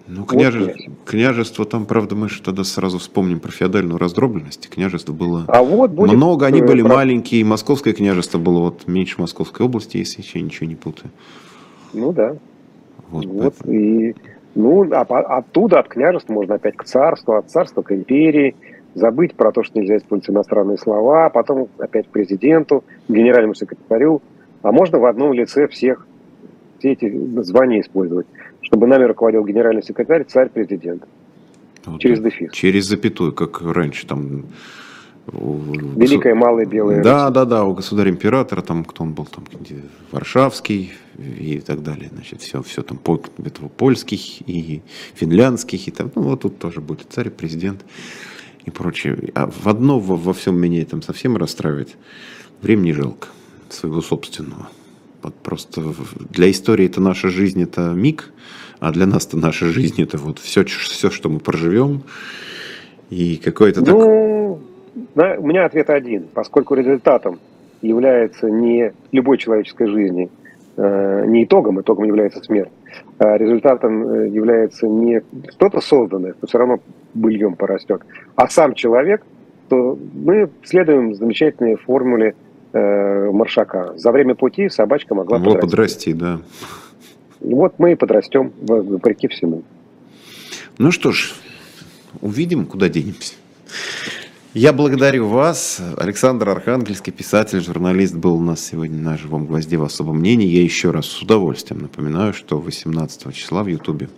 [0.10, 0.66] Ну, княже...
[0.66, 4.68] вот княжество, там, правда, мы же тогда сразу вспомним про феодальную раздробленность.
[4.68, 6.96] Княжество было а вот будет много, они были про...
[6.96, 7.46] маленькие.
[7.46, 11.12] Московское княжество было вот меньше Московской области, если еще ничего не путаю.
[11.94, 12.36] Ну да.
[13.10, 14.16] Вот, вот и
[14.56, 18.56] ну, а оттуда, от княжества, можно опять к царству, от царства к империи,
[18.96, 24.22] забыть про то, что нельзя использовать иностранные слова, а потом опять к президенту, генеральному секретарю,
[24.64, 26.08] а можно в одном лице всех
[26.80, 28.26] все эти звания использовать
[28.62, 31.04] чтобы нами руководил генеральный секретарь, царь-президент.
[31.86, 32.52] Вот, через дефис.
[32.52, 34.46] Через запятую, как раньше там.
[35.32, 37.04] Великая, малая, белая.
[37.04, 37.34] Да, Русь.
[37.36, 39.46] да, да, у государя-императора, там, кто он был, там,
[40.12, 42.10] Варшавский и так далее.
[42.12, 43.00] Значит, все, все там,
[43.46, 44.82] этого, польских и
[45.14, 47.86] финляндских, и там, ну, вот тут тоже будет царь, президент
[48.66, 49.30] и прочее.
[49.36, 51.96] А в одно во, во всем меня там совсем расстраивает.
[52.62, 53.28] Времени жалко
[53.70, 54.68] своего собственного.
[55.44, 55.82] Просто
[56.30, 58.32] для истории это наша жизнь, это миг,
[58.80, 62.04] а для нас это наша жизнь, это вот все, все что мы проживем.
[63.10, 64.62] И какой-то ну,
[65.16, 65.40] так...
[65.40, 66.28] у меня ответ один.
[66.34, 67.40] Поскольку результатом
[67.82, 70.30] является не любой человеческой жизни,
[70.78, 72.72] э, не итогом, итогом является смерть,
[73.18, 76.80] а результатом э, является не что-то созданное, что все равно
[77.14, 78.02] быльем порастет,
[78.36, 79.24] а сам человек,
[79.70, 82.36] то мы следуем замечательной формуле
[82.74, 83.94] э, маршака.
[83.98, 85.62] За время пути собачка могла подрасти.
[85.62, 86.42] подрасти, да.
[87.40, 89.64] Вот мы и подрастем, вопреки всему.
[90.78, 91.34] Ну что ж,
[92.22, 93.36] увидим, куда денемся.
[94.54, 95.80] Я благодарю вас.
[95.98, 100.48] Александр Архангельский, писатель, журналист, был у нас сегодня на «Живом гвозде» в особом мнении.
[100.48, 104.10] Я еще раз с удовольствием напоминаю, что 18 числа в Ютубе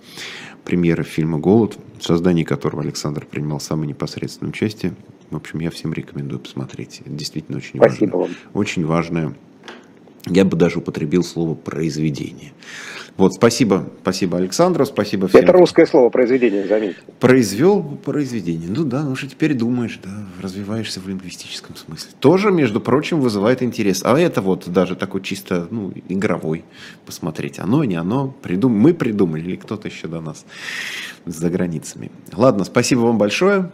[0.64, 4.94] премьера фильма «Голод», в создании которого Александр принимал самое непосредственное участие.
[5.32, 7.02] В общем, я всем рекомендую посмотреть.
[7.02, 8.36] Это действительно очень Спасибо важно.
[8.36, 8.36] Вам.
[8.54, 9.34] Очень важное.
[10.28, 12.54] Я бы даже употребил слово «произведение».
[13.18, 15.42] Вот, спасибо, спасибо Александру, спасибо всем.
[15.42, 17.02] Это русское слово произведение, заметьте.
[17.20, 18.70] Произвел произведение.
[18.70, 22.12] Ну да, ну уже теперь думаешь, да, развиваешься в лингвистическом смысле.
[22.20, 24.02] Тоже, между прочим, вызывает интерес.
[24.06, 26.64] А это вот даже такой чисто, ну, игровой
[27.06, 27.60] посмотреть.
[27.60, 28.72] Оно, не оно, придум...
[28.72, 30.46] мы придумали или кто-то еще до нас
[31.26, 32.12] за границами.
[32.34, 33.72] Ладно, спасибо вам большое.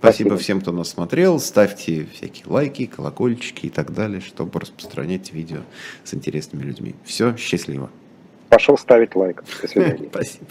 [0.00, 1.38] Спасибо, Спасибо всем, кто нас смотрел.
[1.38, 5.58] Ставьте всякие лайки, колокольчики и так далее, чтобы распространять видео
[6.04, 6.94] с интересными людьми.
[7.04, 7.90] Все, счастливо.
[8.48, 9.44] Пошел ставить лайк.
[9.60, 10.08] До свидания.
[10.10, 10.46] Спасибо.